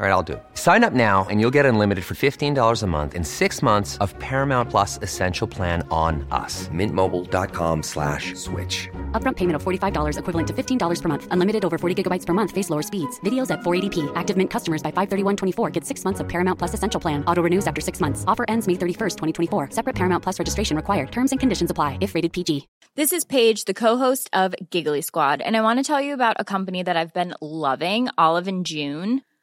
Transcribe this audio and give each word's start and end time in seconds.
All 0.00 0.06
right, 0.06 0.12
I'll 0.12 0.22
do 0.22 0.34
it. 0.34 0.42
Sign 0.54 0.84
up 0.84 0.92
now 0.92 1.26
and 1.28 1.40
you'll 1.40 1.50
get 1.58 1.66
unlimited 1.66 2.04
for 2.04 2.14
$15 2.14 2.82
a 2.82 2.86
month 2.86 3.16
in 3.16 3.24
six 3.24 3.60
months 3.60 3.96
of 3.96 4.16
Paramount 4.20 4.70
Plus 4.70 5.00
Essential 5.02 5.48
Plan 5.48 5.84
on 5.90 6.24
us. 6.30 6.68
Mintmobile.com 6.68 7.82
slash 7.82 8.32
switch. 8.36 8.88
Upfront 9.10 9.34
payment 9.34 9.56
of 9.56 9.64
$45 9.64 10.18
equivalent 10.20 10.46
to 10.46 10.54
$15 10.54 11.02
per 11.02 11.08
month. 11.08 11.26
Unlimited 11.32 11.64
over 11.64 11.78
40 11.78 12.00
gigabytes 12.00 12.24
per 12.24 12.32
month. 12.32 12.52
Face 12.52 12.70
lower 12.70 12.82
speeds. 12.82 13.18
Videos 13.26 13.50
at 13.50 13.62
480p. 13.62 14.12
Active 14.14 14.36
Mint 14.36 14.50
customers 14.50 14.84
by 14.84 14.92
531.24 14.92 15.72
get 15.72 15.84
six 15.84 16.04
months 16.04 16.20
of 16.20 16.28
Paramount 16.28 16.60
Plus 16.60 16.74
Essential 16.74 17.00
Plan. 17.00 17.24
Auto 17.24 17.42
renews 17.42 17.66
after 17.66 17.80
six 17.80 18.00
months. 18.00 18.22
Offer 18.28 18.44
ends 18.46 18.68
May 18.68 18.74
31st, 18.74 19.16
2024. 19.50 19.70
Separate 19.72 19.96
Paramount 19.96 20.22
Plus 20.22 20.38
registration 20.38 20.76
required. 20.76 21.10
Terms 21.10 21.32
and 21.32 21.40
conditions 21.40 21.72
apply 21.72 21.98
if 22.00 22.14
rated 22.14 22.32
PG. 22.32 22.68
This 22.94 23.12
is 23.12 23.24
Paige, 23.24 23.64
the 23.64 23.74
co-host 23.74 24.30
of 24.32 24.54
Giggly 24.70 25.02
Squad, 25.02 25.40
and 25.40 25.56
I 25.56 25.60
want 25.60 25.78
to 25.78 25.84
tell 25.84 26.00
you 26.00 26.14
about 26.14 26.36
a 26.40 26.44
company 26.44 26.82
that 26.82 26.96
I've 26.96 27.12
been 27.12 27.34
loving, 27.40 28.08
Olive 28.18 28.48
and 28.48 28.66
June. 28.66 29.22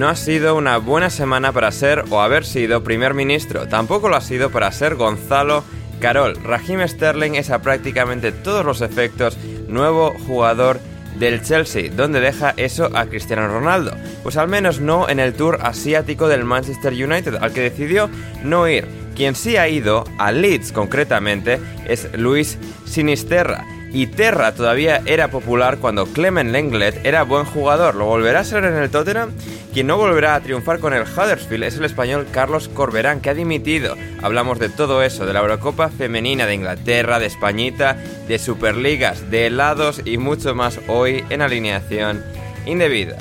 No 0.00 0.08
ha 0.08 0.16
sido 0.16 0.56
una 0.56 0.78
buena 0.78 1.10
semana 1.10 1.52
para 1.52 1.70
ser 1.72 2.04
o 2.08 2.22
haber 2.22 2.46
sido 2.46 2.82
primer 2.82 3.12
ministro, 3.12 3.68
tampoco 3.68 4.08
lo 4.08 4.16
ha 4.16 4.22
sido 4.22 4.48
para 4.48 4.72
ser 4.72 4.94
Gonzalo 4.94 5.62
Carol. 6.00 6.42
Raheem 6.42 6.88
Sterling 6.88 7.34
es 7.34 7.50
a 7.50 7.60
prácticamente 7.60 8.32
todos 8.32 8.64
los 8.64 8.80
efectos 8.80 9.36
nuevo 9.68 10.14
jugador 10.26 10.80
del 11.18 11.42
Chelsea, 11.42 11.90
donde 11.94 12.20
deja 12.20 12.54
eso 12.56 12.88
a 12.94 13.04
Cristiano 13.04 13.46
Ronaldo. 13.46 13.92
Pues 14.22 14.38
al 14.38 14.48
menos 14.48 14.80
no 14.80 15.06
en 15.06 15.20
el 15.20 15.34
tour 15.34 15.58
asiático 15.60 16.28
del 16.28 16.46
Manchester 16.46 16.94
United, 16.94 17.34
al 17.34 17.52
que 17.52 17.60
decidió 17.60 18.08
no 18.42 18.66
ir. 18.68 18.88
Quien 19.14 19.34
sí 19.34 19.58
ha 19.58 19.68
ido, 19.68 20.04
a 20.16 20.32
Leeds 20.32 20.72
concretamente, 20.72 21.60
es 21.86 22.08
Luis 22.16 22.56
Sinisterra 22.86 23.66
y 23.92 24.06
Terra 24.06 24.54
todavía 24.54 25.02
era 25.04 25.28
popular 25.28 25.78
cuando 25.78 26.06
Clement 26.06 26.50
Lenglet 26.50 27.04
era 27.04 27.24
buen 27.24 27.44
jugador. 27.44 27.96
¿Lo 27.96 28.06
volverá 28.06 28.40
a 28.40 28.44
ser 28.44 28.64
en 28.64 28.76
el 28.76 28.90
Tottenham? 28.90 29.32
Quien 29.72 29.86
no 29.86 29.96
volverá 29.96 30.34
a 30.34 30.40
triunfar 30.40 30.80
con 30.80 30.94
el 30.94 31.02
Huddersfield 31.02 31.62
es 31.62 31.76
el 31.76 31.84
español 31.84 32.26
Carlos 32.32 32.68
Corberán, 32.68 33.20
que 33.20 33.30
ha 33.30 33.34
dimitido. 33.34 33.94
Hablamos 34.20 34.58
de 34.58 34.68
todo 34.68 35.00
eso, 35.04 35.26
de 35.26 35.32
la 35.32 35.38
Eurocopa 35.38 35.90
femenina 35.90 36.44
de 36.44 36.54
Inglaterra, 36.54 37.20
de 37.20 37.26
Españita, 37.26 37.94
de 38.26 38.40
Superligas, 38.40 39.30
de 39.30 39.46
helados 39.46 40.02
y 40.04 40.18
mucho 40.18 40.56
más 40.56 40.80
hoy 40.88 41.24
en 41.30 41.40
alineación 41.40 42.24
indebida. 42.66 43.16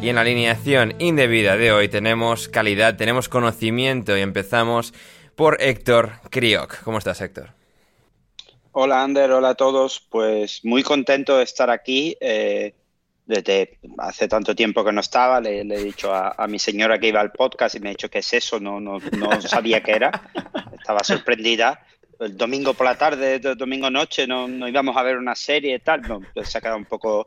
Y 0.00 0.08
en 0.08 0.14
la 0.14 0.22
alineación 0.22 0.94
indebida 0.98 1.58
de 1.58 1.72
hoy 1.72 1.88
tenemos 1.88 2.48
calidad, 2.48 2.96
tenemos 2.96 3.28
conocimiento 3.28 4.16
y 4.16 4.22
empezamos 4.22 4.94
por 5.34 5.60
Héctor 5.60 6.20
Crioc. 6.30 6.82
¿Cómo 6.84 6.96
estás, 6.96 7.20
Héctor? 7.20 7.50
Hola 8.72 9.02
Ander, 9.02 9.30
hola 9.30 9.50
a 9.50 9.54
todos. 9.54 10.00
Pues 10.08 10.64
muy 10.64 10.82
contento 10.82 11.36
de 11.36 11.44
estar 11.44 11.68
aquí. 11.68 12.16
Eh, 12.18 12.72
desde 13.26 13.78
hace 13.98 14.28
tanto 14.28 14.54
tiempo 14.54 14.84
que 14.84 14.92
no 14.92 15.00
estaba, 15.00 15.40
le, 15.40 15.60
he 15.60 15.84
dicho 15.84 16.14
a, 16.14 16.46
mi 16.46 16.58
señora 16.58 16.98
que 16.98 17.08
iba 17.08 17.20
al 17.20 17.32
podcast 17.32 17.74
y 17.74 17.80
me 17.80 17.88
ha 17.88 17.90
dicho 17.90 18.08
que 18.08 18.20
es 18.20 18.32
eso, 18.32 18.60
no, 18.60 18.80
no, 18.80 18.98
no 19.18 19.42
sabía 19.42 19.82
qué 19.82 19.92
era. 19.92 20.10
Estaba 20.78 21.02
sorprendida. 21.02 21.84
El 22.18 22.36
domingo 22.36 22.72
por 22.72 22.86
la 22.86 22.96
tarde, 22.96 23.34
el 23.34 23.56
domingo 23.58 23.90
noche, 23.90 24.26
no, 24.26 24.48
no, 24.48 24.68
íbamos 24.68 24.96
a 24.96 25.02
ver 25.02 25.18
una 25.18 25.34
serie 25.34 25.74
y 25.74 25.78
tal. 25.80 26.02
Pues 26.32 26.48
se 26.48 26.56
ha 26.56 26.60
quedado 26.60 26.78
un 26.78 26.86
poco 26.86 27.26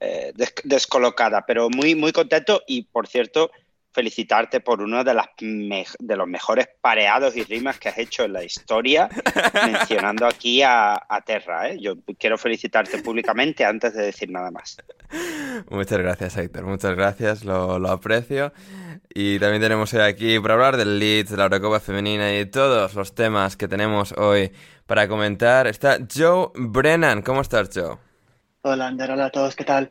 eh, 0.00 0.32
descolocada, 0.64 1.46
pero 1.46 1.70
muy, 1.70 1.94
muy 1.94 2.12
contento 2.12 2.62
y 2.66 2.82
por 2.82 3.06
cierto, 3.06 3.50
felicitarte 3.96 4.60
por 4.60 4.82
uno 4.82 5.02
de, 5.02 5.14
las 5.14 5.28
de 5.38 6.16
los 6.16 6.28
mejores 6.28 6.68
pareados 6.82 7.34
y 7.34 7.44
rimas 7.44 7.78
que 7.78 7.88
has 7.88 7.96
hecho 7.96 8.24
en 8.24 8.34
la 8.34 8.44
historia, 8.44 9.08
mencionando 9.64 10.26
aquí 10.26 10.60
a, 10.62 11.00
Terra. 11.24 11.70
¿eh? 11.70 11.78
Yo 11.80 11.94
quiero 12.18 12.36
felicitarte 12.36 12.98
públicamente 12.98 13.64
antes 13.64 13.94
de 13.94 14.02
decir 14.04 14.30
nada 14.30 14.50
más. 14.50 14.76
Muchas 15.70 15.98
gracias, 15.98 16.36
Héctor. 16.36 16.66
Muchas 16.66 16.94
gracias, 16.94 17.42
lo, 17.42 17.78
lo 17.78 17.88
aprecio. 17.90 18.52
Y 19.14 19.38
también 19.38 19.62
tenemos 19.62 19.94
hoy 19.94 20.02
aquí 20.02 20.38
para 20.40 20.54
hablar 20.54 20.76
del 20.76 20.98
Leeds, 20.98 21.30
de 21.30 21.38
la 21.38 21.44
Eurocopa 21.44 21.80
Femenina 21.80 22.30
y 22.34 22.36
de 22.36 22.46
todos 22.46 22.94
los 22.94 23.14
temas 23.14 23.56
que 23.56 23.66
tenemos 23.66 24.12
hoy 24.12 24.52
para 24.84 25.08
comentar. 25.08 25.66
Está 25.66 25.96
Joe 26.14 26.48
Brennan. 26.54 27.22
¿Cómo 27.22 27.40
estás, 27.40 27.70
Joe? 27.72 27.96
Hola, 28.60 28.88
Ander. 28.88 29.12
Hola 29.12 29.24
a 29.26 29.30
todos. 29.30 29.56
¿Qué 29.56 29.64
tal? 29.64 29.90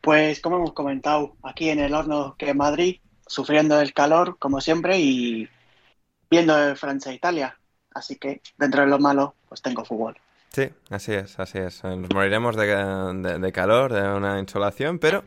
Pues 0.00 0.40
como 0.40 0.56
hemos 0.56 0.72
comentado, 0.72 1.36
aquí 1.42 1.68
en 1.68 1.80
el 1.80 1.94
horno 1.94 2.36
que 2.38 2.54
Madrid 2.54 3.00
sufriendo 3.30 3.80
el 3.80 3.94
calor, 3.94 4.36
como 4.38 4.60
siempre, 4.60 4.98
y 4.98 5.48
viendo 6.28 6.74
Francia 6.74 7.12
e 7.12 7.14
Italia. 7.14 7.56
Así 7.94 8.16
que 8.16 8.42
dentro 8.58 8.82
de 8.82 8.88
lo 8.88 8.98
malo, 8.98 9.36
pues 9.48 9.62
tengo 9.62 9.84
fútbol. 9.84 10.18
Sí, 10.52 10.68
así 10.90 11.12
es, 11.12 11.38
así 11.38 11.58
es. 11.58 11.84
Nos 11.84 12.12
moriremos 12.12 12.56
de, 12.56 13.52
calor, 13.54 13.92
de 13.92 14.02
una 14.02 14.40
insolación, 14.40 14.98
pero 14.98 15.22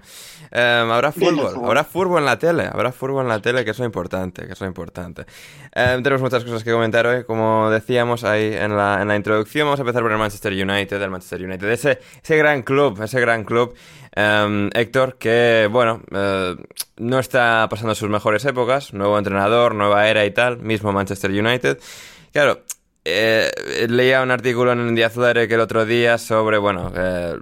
em, 0.51 0.91
habrá 0.91 1.13
fútbol, 1.13 1.63
habrá 1.63 1.85
fútbol 1.85 2.19
en 2.19 2.25
la 2.25 2.37
tele, 2.37 2.67
habrá 2.69 2.91
fútbol 2.91 3.21
en 3.23 3.29
la 3.29 3.39
tele, 3.39 3.63
que 3.63 3.71
eso 3.71 3.83
es 3.83 3.87
importante, 3.87 4.45
que 4.45 4.51
eso 4.51 4.65
es 4.65 4.67
importante. 4.67 5.25
Em, 5.73 6.03
tenemos 6.03 6.21
muchas 6.21 6.43
cosas 6.43 6.65
que 6.65 6.73
comentar 6.73 7.07
hoy, 7.07 7.23
como 7.23 7.69
decíamos 7.69 8.25
ahí 8.25 8.53
en 8.53 8.75
la, 8.75 9.01
en 9.01 9.07
la 9.07 9.15
introducción, 9.15 9.65
vamos 9.65 9.79
a 9.79 9.83
empezar 9.83 10.01
por 10.01 10.11
el 10.11 10.17
Manchester 10.17 10.51
United, 10.51 11.01
el 11.01 11.09
Manchester 11.09 11.41
United, 11.41 11.69
ese, 11.69 11.99
ese 12.21 12.35
gran 12.35 12.61
club, 12.61 13.01
ese 13.01 13.21
gran 13.21 13.45
club, 13.45 13.75
em, 14.13 14.69
Héctor, 14.73 15.15
que, 15.17 15.69
bueno, 15.71 16.01
eh, 16.11 16.57
no 16.97 17.19
está 17.19 17.65
pasando 17.69 17.95
sus 17.95 18.09
mejores 18.09 18.43
épocas, 18.43 18.93
nuevo 18.93 19.17
entrenador, 19.17 19.73
nueva 19.73 20.05
era 20.09 20.25
y 20.25 20.31
tal, 20.31 20.57
mismo 20.57 20.91
Manchester 20.91 21.31
United. 21.31 21.79
Claro, 22.33 22.63
eh, 23.05 23.51
leía 23.89 24.21
un 24.21 24.31
artículo 24.31 24.71
en 24.71 24.95
Díaz 24.95 25.13
que 25.13 25.53
el 25.53 25.59
otro 25.59 25.85
día 25.85 26.17
sobre, 26.17 26.57
bueno, 26.57 26.91
eh, 26.95 27.35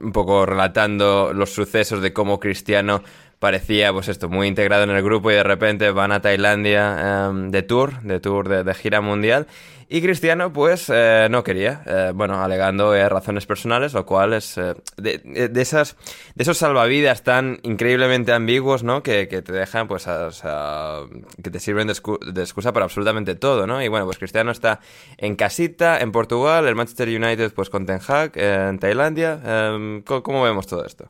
un 0.00 0.12
poco 0.12 0.46
relatando 0.46 1.32
los 1.34 1.50
sucesos 1.50 2.00
de 2.00 2.12
cómo 2.12 2.40
Cristiano 2.40 3.02
parecía, 3.38 3.92
pues 3.92 4.08
esto, 4.08 4.28
muy 4.28 4.46
integrado 4.46 4.84
en 4.84 4.90
el 4.90 5.02
grupo 5.02 5.30
y 5.30 5.34
de 5.34 5.42
repente 5.42 5.90
van 5.90 6.12
a 6.12 6.20
Tailandia 6.20 7.26
em, 7.28 7.50
de 7.50 7.62
tour, 7.62 8.00
de 8.02 8.20
tour 8.20 8.64
de, 8.64 8.74
gira 8.74 9.00
mundial. 9.00 9.46
Y 9.92 10.02
Cristiano, 10.02 10.52
pues, 10.52 10.88
eh, 10.88 11.26
no 11.32 11.42
quería, 11.42 11.82
eh, 11.84 12.12
bueno, 12.14 12.40
alegando 12.40 12.94
eh, 12.94 13.08
razones 13.08 13.44
personales, 13.44 13.92
lo 13.92 14.06
cual 14.06 14.34
es 14.34 14.54
de, 14.54 15.50
esas, 15.56 15.96
de 16.36 16.44
esos 16.44 16.58
salvavidas 16.58 17.24
tan 17.24 17.58
increíblemente 17.64 18.30
ambiguos, 18.30 18.84
¿no? 18.84 19.02
Que, 19.02 19.26
te 19.26 19.52
dejan, 19.52 19.88
pues, 19.88 20.06
o 20.06 20.30
sea, 20.30 21.00
que 21.42 21.50
te 21.50 21.58
sirven 21.58 21.88
de, 21.88 21.94
de, 22.32 22.40
excusa 22.40 22.72
para 22.72 22.84
absolutamente 22.84 23.34
todo, 23.34 23.66
¿no? 23.66 23.82
Y 23.82 23.88
bueno, 23.88 24.06
pues 24.06 24.18
Cristiano 24.18 24.52
está 24.52 24.78
en 25.18 25.34
casita, 25.34 25.98
en 25.98 26.12
Portugal, 26.12 26.68
el 26.68 26.76
Manchester 26.76 27.08
United, 27.08 27.52
pues, 27.52 27.68
con 27.68 27.84
Ten 27.84 27.98
Hag, 28.06 28.38
en 28.38 28.78
Tailandia. 28.78 29.40
Em, 29.44 30.02
¿cómo, 30.02 30.44
vemos 30.44 30.68
todo 30.68 30.84
esto? 30.84 31.08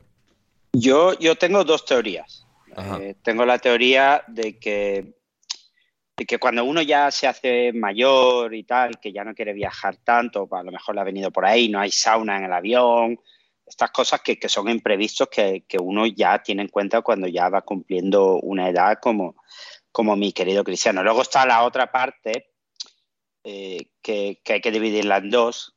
Yo, 0.73 1.13
yo 1.19 1.35
tengo 1.35 1.63
dos 1.63 1.85
teorías. 1.85 2.47
tengo 3.21 3.45
la 3.45 3.59
teoría 3.59 4.23
de 4.27 4.57
que 4.57 5.20
que 6.25 6.39
cuando 6.39 6.63
uno 6.63 6.81
ya 6.81 7.11
se 7.11 7.27
hace 7.27 7.73
mayor 7.73 8.53
y 8.53 8.63
tal, 8.63 8.99
que 8.99 9.11
ya 9.11 9.23
no 9.23 9.33
quiere 9.33 9.53
viajar 9.53 9.97
tanto, 9.97 10.47
pues 10.47 10.59
a 10.59 10.63
lo 10.63 10.71
mejor 10.71 10.95
le 10.95 11.01
ha 11.01 11.05
venido 11.05 11.31
por 11.31 11.45
ahí, 11.45 11.69
no 11.69 11.79
hay 11.79 11.91
sauna 11.91 12.37
en 12.37 12.45
el 12.45 12.53
avión, 12.53 13.19
estas 13.65 13.91
cosas 13.91 14.21
que, 14.21 14.37
son 14.49 14.69
imprevistos 14.69 15.29
que, 15.29 15.63
uno 15.79 16.05
ya 16.05 16.43
tiene 16.43 16.63
en 16.63 16.67
cuenta 16.67 17.01
cuando 17.01 17.27
ya 17.27 17.49
va 17.49 17.61
cumpliendo 17.61 18.35
una 18.41 18.69
edad 18.69 18.99
como, 19.01 19.35
como 19.91 20.15
mi 20.15 20.33
querido 20.33 20.63
Cristiano. 20.63 21.03
Luego 21.03 21.21
está 21.21 21.45
la 21.45 21.63
otra 21.63 21.91
parte 21.91 22.51
eh, 23.43 23.91
que, 24.01 24.41
hay 24.45 24.61
que 24.61 24.71
dividirla 24.71 25.17
en 25.17 25.29
dos, 25.29 25.75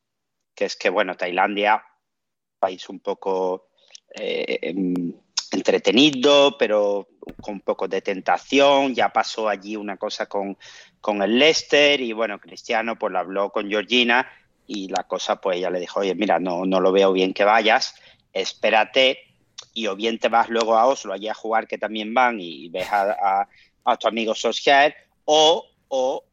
que 0.55 0.64
es 0.64 0.76
que, 0.76 0.90
bueno, 0.90 1.17
Tailandia, 1.17 1.85
país 2.58 2.88
un 2.88 3.00
poco 3.00 3.69
eh, 4.12 4.58
em, 4.62 5.14
entretenido, 5.54 6.56
pero 6.58 7.08
con 7.40 7.54
un 7.54 7.60
poco 7.60 7.88
de 7.88 8.02
tentación. 8.02 8.94
Ya 8.94 9.08
pasó 9.08 9.48
allí 9.48 9.76
una 9.76 9.96
cosa 9.96 10.26
con, 10.26 10.58
con 11.00 11.22
el 11.22 11.38
Leicester 11.38 12.00
y 12.00 12.12
bueno, 12.12 12.38
Cristiano 12.38 12.98
pues 12.98 13.12
lo 13.12 13.18
habló 13.18 13.50
con 13.50 13.68
Georgina 13.68 14.28
y 14.66 14.88
la 14.88 15.04
cosa 15.04 15.40
pues 15.40 15.58
ella 15.58 15.70
le 15.70 15.80
dijo, 15.80 16.00
oye, 16.00 16.14
mira, 16.14 16.38
no, 16.38 16.64
no 16.64 16.80
lo 16.80 16.92
veo 16.92 17.12
bien 17.12 17.34
que 17.34 17.44
vayas, 17.44 17.94
espérate 18.32 19.18
y 19.72 19.86
o 19.88 19.96
bien 19.96 20.18
te 20.18 20.28
vas 20.28 20.48
luego 20.48 20.76
a 20.76 20.86
Oslo 20.86 21.12
allí 21.12 21.28
a 21.28 21.34
jugar 21.34 21.66
que 21.66 21.78
también 21.78 22.14
van 22.14 22.40
y 22.40 22.68
ves 22.68 22.90
a, 22.90 23.48
a, 23.84 23.96
tu 23.96 24.08
amigo 24.08 24.34
Solskjaer 24.34 24.94
o, 25.24 25.66
o 25.88 26.24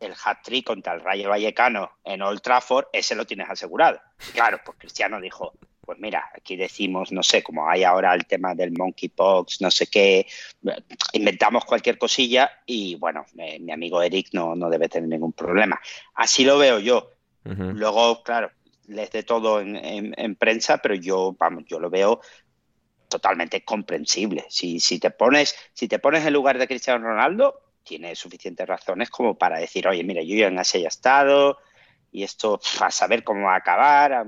el 0.00 0.12
hat-trick 0.12 0.66
contra 0.66 0.94
el 0.94 1.00
Rayo 1.00 1.28
Vallecano 1.30 1.90
en 2.04 2.22
Old 2.22 2.40
Trafford, 2.40 2.86
ese 2.92 3.14
lo 3.14 3.26
tienes 3.26 3.48
asegurado. 3.48 4.00
Claro, 4.32 4.60
pues 4.64 4.78
Cristiano 4.78 5.20
dijo, 5.20 5.54
pues 5.84 5.98
mira, 5.98 6.30
aquí 6.34 6.56
decimos, 6.56 7.12
no 7.12 7.22
sé, 7.22 7.42
como 7.42 7.68
hay 7.68 7.84
ahora 7.84 8.14
el 8.14 8.26
tema 8.26 8.54
del 8.54 8.72
monkeypox, 8.72 9.60
no 9.60 9.70
sé 9.70 9.86
qué, 9.86 10.26
inventamos 11.12 11.64
cualquier 11.64 11.98
cosilla 11.98 12.50
y 12.66 12.96
bueno, 12.96 13.24
mi 13.34 13.72
amigo 13.72 14.02
Eric 14.02 14.28
no, 14.32 14.54
no, 14.54 14.70
debe 14.70 14.88
tener 14.88 15.08
ningún 15.08 15.32
problema. 15.32 15.80
Así 16.14 16.44
lo 16.44 16.58
veo 16.58 16.78
yo. 16.78 17.10
Luego, 17.44 18.22
claro, 18.22 18.50
les 18.86 19.10
de 19.10 19.22
todo 19.22 19.60
en, 19.60 20.36
prensa, 20.36 20.78
pero 20.78 20.94
yo, 20.94 21.36
vamos, 21.38 21.64
yo 21.66 21.78
lo 21.78 21.90
veo 21.90 22.20
totalmente 23.08 23.62
comprensible. 23.64 24.46
Si, 24.48 24.80
si, 24.80 24.98
te 24.98 25.10
pones, 25.10 25.54
si 25.74 25.88
te 25.88 25.98
pones 25.98 26.24
en 26.24 26.32
lugar 26.32 26.58
de 26.58 26.66
Cristiano 26.66 27.04
Ronaldo, 27.04 27.60
tiene 27.82 28.16
suficientes 28.16 28.66
razones 28.66 29.10
como 29.10 29.36
para 29.36 29.58
decir, 29.58 29.86
oye, 29.86 30.02
mira, 30.02 30.22
yo 30.22 30.36
ya 30.36 30.46
en 30.46 30.58
ese 30.58 30.84
estado 30.86 31.58
y 32.10 32.22
esto 32.22 32.60
a 32.80 32.90
saber 32.90 33.24
cómo 33.24 33.46
va 33.46 33.54
a 33.54 33.58
acabar 33.58 34.26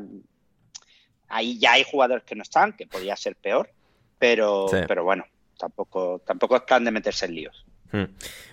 Ahí 1.29 1.59
ya 1.59 1.73
hay 1.73 1.85
jugadores 1.85 2.25
que 2.25 2.35
no 2.35 2.43
están, 2.43 2.73
que 2.73 2.87
podría 2.87 3.17
ser 3.17 3.37
peor, 3.37 3.71
pero, 4.19 4.67
pero 4.87 5.05
bueno, 5.05 5.25
tampoco, 5.59 6.21
tampoco 6.27 6.57
están 6.57 6.85
de 6.85 6.91
meterse 6.91 7.27
en 7.27 7.35
líos. 7.35 7.65
Hmm. 7.93 8.05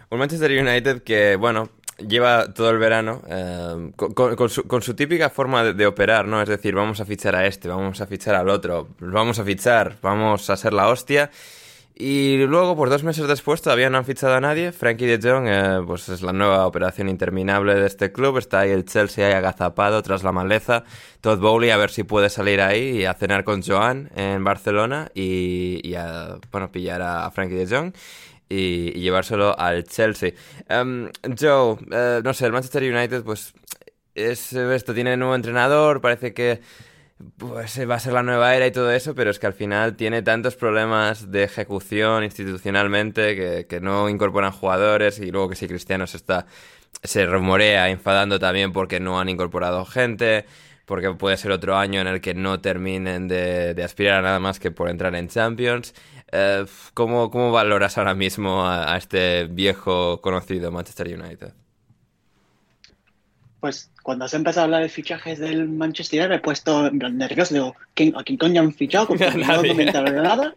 Un 0.10 0.20
Manchester 0.20 0.52
United 0.52 1.04
que, 1.04 1.36
bueno, 1.36 1.70
lleva 1.98 2.54
todo 2.54 2.70
el 2.70 2.78
verano 2.78 3.22
eh, 3.28 3.92
con, 3.96 4.82
su, 4.82 4.94
típica 4.96 5.30
forma 5.30 5.64
de, 5.64 5.86
operar, 5.86 6.26
¿no? 6.26 6.42
Es 6.42 6.50
decir, 6.50 6.76
vamos 6.76 7.00
a 7.00 7.06
fichar 7.06 7.36
a 7.36 7.46
este, 7.46 7.68
vamos 7.68 8.02
a 8.02 8.08
fichar 8.08 8.36
al 8.36 8.50
otro, 8.50 8.90
vamos 9.00 9.40
a 9.40 9.44
fichar, 9.44 9.98
vamos 10.02 10.50
a 10.50 10.58
ser 10.58 10.74
la 10.74 10.90
hostia. 10.90 11.30
Y 11.96 12.38
luego, 12.48 12.76
pues 12.76 12.90
dos 12.90 13.04
meses 13.04 13.28
después, 13.28 13.62
todavía 13.62 13.88
no 13.90 14.00
han 14.00 14.06
fichado 14.06 14.34
a 14.34 14.42
nadie. 14.42 14.72
Frankie 14.72 15.06
de 15.06 15.20
Jong, 15.22 15.46
eh, 15.48 15.82
pues 15.86 16.10
es 16.10 16.24
la 16.24 16.34
nueva 16.34 16.66
operación 16.66 17.08
interminable 17.08 17.76
de 17.76 17.86
este 17.86 18.12
club. 18.12 18.40
Está 18.40 18.62
ahí 18.62 18.72
el 18.72 18.86
Chelsea 18.86 19.28
ahí 19.28 19.34
agazapado 19.34 20.02
tras 20.02 20.24
la 20.24 20.32
maleza. 20.32 20.86
Todd 21.22 21.40
Bowley 21.40 21.70
a 21.70 21.78
ver 21.78 21.92
si 21.92 22.04
puede 22.04 22.32
salir 22.32 22.62
ahí 22.62 23.02
y 23.02 23.06
a 23.06 23.14
cenar 23.14 23.44
con 23.44 23.62
Joan 23.62 24.10
en 24.16 24.44
Barcelona 24.44 25.12
y, 25.14 25.94
a, 25.94 26.40
bueno, 26.52 26.72
pillar 26.72 27.02
a, 27.04 27.30
Frankie 27.30 27.56
de 27.56 27.68
Jong. 27.68 27.94
Y, 28.50 28.94
llevárselo 29.00 29.58
al 29.58 29.84
Chelsea. 29.84 30.32
Um, 30.72 31.10
Joe, 31.40 31.78
eh, 31.92 32.22
no 32.24 32.34
sé, 32.34 32.48
el 32.48 32.54
Manchester 32.54 32.84
United, 32.84 33.24
pues 33.24 33.54
es 34.16 34.54
esto, 34.54 34.96
tiene 34.96 35.16
nuevo 35.16 35.36
entrenador, 35.36 36.02
parece 36.02 36.34
que 36.34 36.62
pues 37.38 37.80
va 37.90 37.96
a 37.96 38.00
ser 38.00 38.14
la 38.14 38.24
nueva 38.24 38.56
era 38.56 38.68
y 38.68 38.72
todo 38.72 38.92
eso, 38.92 39.16
pero 39.16 39.32
es 39.32 39.40
que 39.40 39.48
al 39.48 39.54
final 39.54 39.96
tiene 39.96 40.22
tantos 40.22 40.56
problemas 40.56 41.32
de 41.32 41.44
ejecución 41.44 42.24
institucionalmente 42.24 43.66
que, 43.68 43.82
no 43.82 44.10
incorporan 44.10 44.52
jugadores 44.52 45.20
y 45.20 45.32
luego 45.32 45.50
que 45.50 45.56
si 45.56 45.68
Cristiano 45.68 46.08
se 46.08 46.18
está 46.18 46.46
se 47.04 47.26
rumorea 47.26 47.90
enfadando 47.90 48.40
también 48.40 48.72
porque 48.72 49.00
no 49.00 49.20
han 49.20 49.30
incorporado 49.30 49.86
gente, 49.86 50.46
porque 50.86 51.12
puede 51.14 51.38
ser 51.38 51.52
otro 51.52 51.76
año 51.76 52.02
en 52.02 52.08
el 52.08 52.22
que 52.22 52.34
no 52.34 52.62
terminen 52.62 53.28
de, 53.28 53.82
aspirar 53.84 54.20
a 54.20 54.22
nada 54.22 54.40
más 54.40 54.60
que 54.60 54.72
por 54.72 54.90
entrar 54.90 55.16
en 55.16 55.28
Champions. 55.28 55.94
Eh, 56.32 56.66
¿cómo, 56.94 57.52
valoras 57.52 57.98
ahora 57.98 58.16
mismo 58.16 58.66
a 58.68 58.96
este 58.98 59.46
viejo 59.46 60.22
conocido 60.22 60.72
Manchester 60.72 61.08
United? 61.20 61.54
pues 63.64 63.93
cuando 64.04 64.26
has 64.26 64.34
empezado 64.34 64.62
a 64.62 64.66
hablar 64.66 64.84
de 64.84 64.90
fichajes 64.90 65.40
del 65.40 65.70
Manchester 65.70 66.28
me 66.30 66.36
he 66.36 66.40
puesto 66.40 66.92
nervioso. 66.92 67.54
Digo, 67.54 67.76
¿a 68.20 68.24
quién 68.24 68.38
coño 68.38 68.62
han 68.62 68.74
fichado? 68.74 69.08
Porque 69.08 69.32
no 69.32 69.64
he 69.64 69.68
comentado 69.70 70.12
nada. 70.12 70.56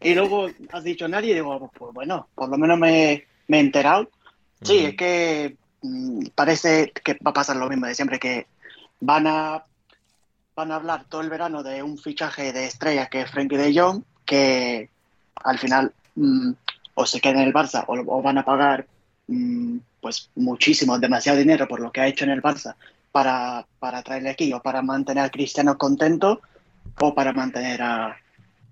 Y 0.00 0.14
luego 0.14 0.48
has 0.70 0.84
dicho 0.84 1.08
nadie 1.08 1.32
y 1.32 1.34
digo, 1.34 1.70
pues 1.76 1.92
bueno, 1.92 2.28
por 2.34 2.48
lo 2.48 2.56
menos 2.56 2.78
me, 2.78 3.12
he 3.12 3.26
enterado. 3.48 4.08
Sí, 4.62 4.78
es 4.78 4.96
que 4.96 5.56
mm, 5.82 6.26
parece 6.34 6.92
que 6.92 7.14
va 7.14 7.30
a 7.30 7.34
pasar 7.34 7.56
lo 7.56 7.68
mismo 7.68 7.86
de 7.86 7.94
siempre, 7.94 8.18
que 8.18 8.46
van 9.00 9.26
a, 9.26 9.64
van 10.54 10.70
a 10.70 10.76
hablar 10.76 11.04
todo 11.08 11.20
el 11.20 11.30
verano 11.30 11.62
de 11.62 11.82
un 11.82 11.98
fichaje 11.98 12.52
de 12.52 12.66
estrella 12.66 13.06
que 13.06 13.22
es 13.22 13.30
Frankie 13.30 13.56
de 13.56 13.78
Jong, 13.78 14.04
que 14.24 14.88
al 15.42 15.58
final 15.58 15.92
mm, 16.14 16.52
o 16.94 17.06
se 17.06 17.20
queda 17.20 17.42
en 17.42 17.48
el 17.48 17.52
Barça 17.52 17.84
o, 17.88 18.22
van 18.22 18.38
a 18.38 18.44
pagar 18.44 18.86
mm, 19.26 19.78
pues 20.04 20.28
muchísimo, 20.34 20.98
demasiado 20.98 21.38
dinero 21.38 21.66
por 21.66 21.80
lo 21.80 21.90
que 21.90 22.02
ha 22.02 22.06
hecho 22.06 22.26
en 22.26 22.30
el 22.30 22.42
Barça 22.42 22.74
para, 23.10 23.66
para 23.78 24.02
traerle 24.02 24.28
aquí 24.28 24.52
o 24.52 24.60
para 24.60 24.82
mantener 24.82 25.24
a 25.24 25.30
Cristiano 25.30 25.78
contento 25.78 26.42
o 27.00 27.14
para 27.14 27.32
mantener 27.32 27.80
a, 27.80 28.14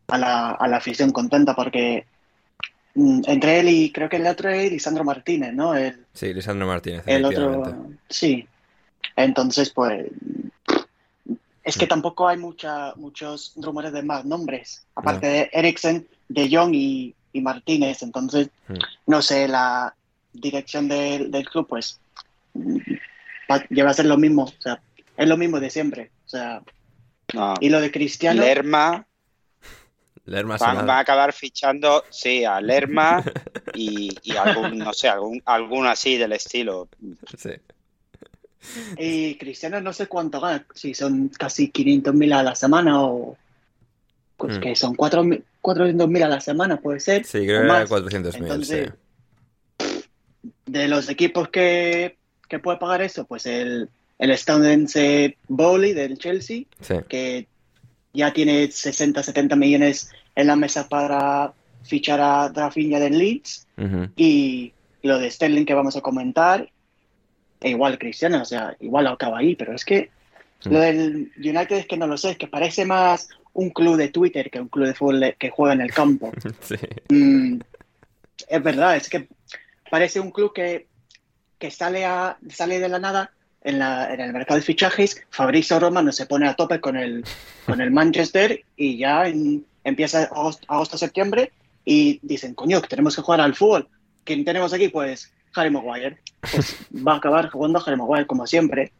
a, 0.08 0.18
la, 0.18 0.50
a 0.50 0.68
la, 0.68 0.76
afición 0.76 1.10
contenta 1.10 1.56
porque 1.56 2.04
mm, 2.94 3.22
entre 3.28 3.60
él 3.60 3.70
y 3.70 3.90
creo 3.92 4.10
que 4.10 4.16
el 4.16 4.26
otro 4.26 4.50
es 4.50 4.70
Lisandro 4.70 5.04
Martínez, 5.04 5.54
¿no? 5.54 5.74
El, 5.74 6.04
sí, 6.12 6.34
Lisandro 6.34 6.66
Martínez. 6.66 7.02
El 7.06 7.24
otro, 7.24 7.86
sí. 8.10 8.46
Entonces, 9.16 9.70
pues 9.70 10.10
es 11.64 11.78
que 11.78 11.86
mm. 11.86 11.88
tampoco 11.88 12.28
hay 12.28 12.36
mucha, 12.36 12.92
muchos 12.96 13.54
rumores 13.56 13.94
de 13.94 14.02
más 14.02 14.26
nombres, 14.26 14.84
aparte 14.94 15.26
de 15.28 15.50
Eriksen, 15.50 16.06
de 16.28 16.54
Jong 16.54 16.74
y, 16.74 17.14
y 17.32 17.40
Martínez. 17.40 18.02
Entonces, 18.02 18.50
mm. 18.68 18.74
no 19.06 19.22
sé, 19.22 19.48
la, 19.48 19.94
dirección 20.32 20.88
del, 20.88 21.30
del 21.30 21.48
club, 21.48 21.66
pues 21.68 22.00
lleva 23.70 23.90
a 23.90 23.94
ser 23.94 24.06
lo 24.06 24.16
mismo, 24.16 24.44
o 24.44 24.54
sea, 24.62 24.80
es 25.16 25.28
lo 25.28 25.36
mismo 25.36 25.60
de 25.60 25.70
siempre, 25.70 26.10
o 26.26 26.28
sea, 26.28 26.62
y 27.60 27.68
lo 27.68 27.80
de 27.80 27.90
Cristiano. 27.90 28.42
Lerma. 28.42 29.06
Lerma 30.24 30.56
van, 30.56 30.88
a 30.88 31.00
acabar 31.00 31.32
fichando, 31.32 32.04
sí, 32.10 32.44
a 32.44 32.60
Lerma 32.60 33.24
y, 33.74 34.16
y 34.22 34.36
algún, 34.36 34.78
no 34.78 34.92
sé, 34.92 35.08
algún, 35.08 35.42
algún 35.44 35.86
así 35.86 36.16
del 36.16 36.32
estilo. 36.32 36.88
Sí. 37.36 37.50
Y 38.96 39.34
Cristiano 39.38 39.80
no 39.80 39.92
sé 39.92 40.06
cuánto 40.06 40.40
gana, 40.40 40.64
si 40.74 40.94
son 40.94 41.28
casi 41.28 41.70
500 41.70 42.14
mil 42.14 42.32
a 42.32 42.44
la 42.44 42.54
semana 42.54 43.02
o 43.02 43.36
pues, 44.36 44.58
mm. 44.58 44.60
que 44.60 44.76
son 44.76 44.94
400 44.94 46.08
mil 46.08 46.22
a 46.22 46.28
la 46.28 46.40
semana, 46.40 46.76
puede 46.80 47.00
ser. 47.00 47.24
Sí, 47.24 47.38
creo 47.44 47.62
que 47.62 47.66
era 47.66 47.86
400 47.86 48.40
mil. 48.40 48.64
Sí 48.64 48.84
de 50.72 50.88
los 50.88 51.08
equipos 51.10 51.50
que, 51.50 52.16
que 52.48 52.58
puede 52.58 52.78
pagar 52.78 53.02
eso, 53.02 53.26
pues 53.26 53.44
el, 53.44 53.90
el 54.18 54.30
estadounidense 54.30 55.36
Bowley 55.48 55.92
del 55.92 56.16
Chelsea, 56.16 56.62
que 57.08 57.46
ya 58.14 58.32
tiene 58.32 58.70
60, 58.70 59.22
70 59.22 59.54
millones 59.56 60.10
en 60.34 60.46
la 60.46 60.56
mesa 60.56 60.88
para 60.88 61.52
fichar 61.82 62.20
a 62.20 62.48
Drafinha 62.48 62.98
del 62.98 63.18
Leeds, 63.18 63.66
y, 64.16 64.72
lo 65.02 65.18
de 65.18 65.30
Sterling 65.30 65.64
que 65.64 65.74
vamos 65.74 65.96
a 65.96 66.00
comentar, 66.00 66.70
e 67.60 67.70
igual 67.70 67.98
Cristiano, 67.98 68.40
o 68.40 68.44
sea, 68.44 68.76
igual 68.78 69.08
acaba 69.08 69.38
ahí, 69.38 69.56
pero 69.56 69.74
es 69.74 69.84
que 69.84 70.10
lo 70.64 70.78
del 70.78 71.32
United 71.36 71.76
es 71.76 71.86
que 71.86 71.96
no 71.96 72.06
lo 72.06 72.16
sé, 72.16 72.30
es 72.30 72.38
que 72.38 72.46
parece 72.46 72.84
más 72.84 73.28
un 73.52 73.70
club 73.70 73.96
de 73.96 74.08
Twitter 74.08 74.48
que 74.48 74.60
un 74.60 74.68
club 74.68 74.86
de 74.86 74.94
fútbol 74.94 75.34
que 75.36 75.50
juega 75.50 75.74
en 75.74 75.80
el 75.80 75.92
campo. 75.92 76.32
Sí. 76.60 76.76
Mm, 77.08 77.58
es 78.48 78.62
verdad, 78.62 78.96
es 78.96 79.08
que 79.08 79.26
parece 79.92 80.20
un 80.20 80.30
club 80.30 80.54
que, 80.54 80.86
que 81.58 81.70
sale, 81.70 82.06
a, 82.06 82.38
sale 82.48 82.80
de 82.80 82.88
la 82.88 82.98
nada 82.98 83.30
en, 83.60 83.78
la, 83.78 84.10
en 84.14 84.20
el 84.22 84.32
mercado 84.32 84.58
de 84.58 84.64
fichajes. 84.64 85.22
Fabrizio 85.28 85.78
Romano 85.78 86.10
se 86.12 86.24
pone 86.24 86.48
a 86.48 86.54
tope 86.54 86.80
con 86.80 86.96
el, 86.96 87.22
con 87.66 87.78
el 87.82 87.90
Manchester 87.90 88.64
y 88.74 88.96
ya 88.96 89.28
en- 89.28 89.66
empieza 89.84 90.22
agosto, 90.22 90.64
agosto, 90.68 90.96
septiembre 90.96 91.52
y 91.84 92.18
dicen, 92.22 92.54
coño, 92.54 92.80
que 92.80 92.88
tenemos 92.88 93.14
que 93.14 93.20
jugar 93.20 93.42
al 93.42 93.54
fútbol. 93.54 93.86
¿Quién 94.24 94.46
tenemos 94.46 94.72
aquí? 94.72 94.88
Pues 94.88 95.30
Harry 95.54 95.68
Maguire. 95.68 96.20
Pues 96.50 96.74
va 97.06 97.12
a 97.12 97.16
acabar 97.18 97.50
jugando 97.50 97.78
a 97.78 97.82
Harry 97.82 97.96
Maguire, 97.98 98.26
como 98.26 98.46
siempre. 98.46 98.92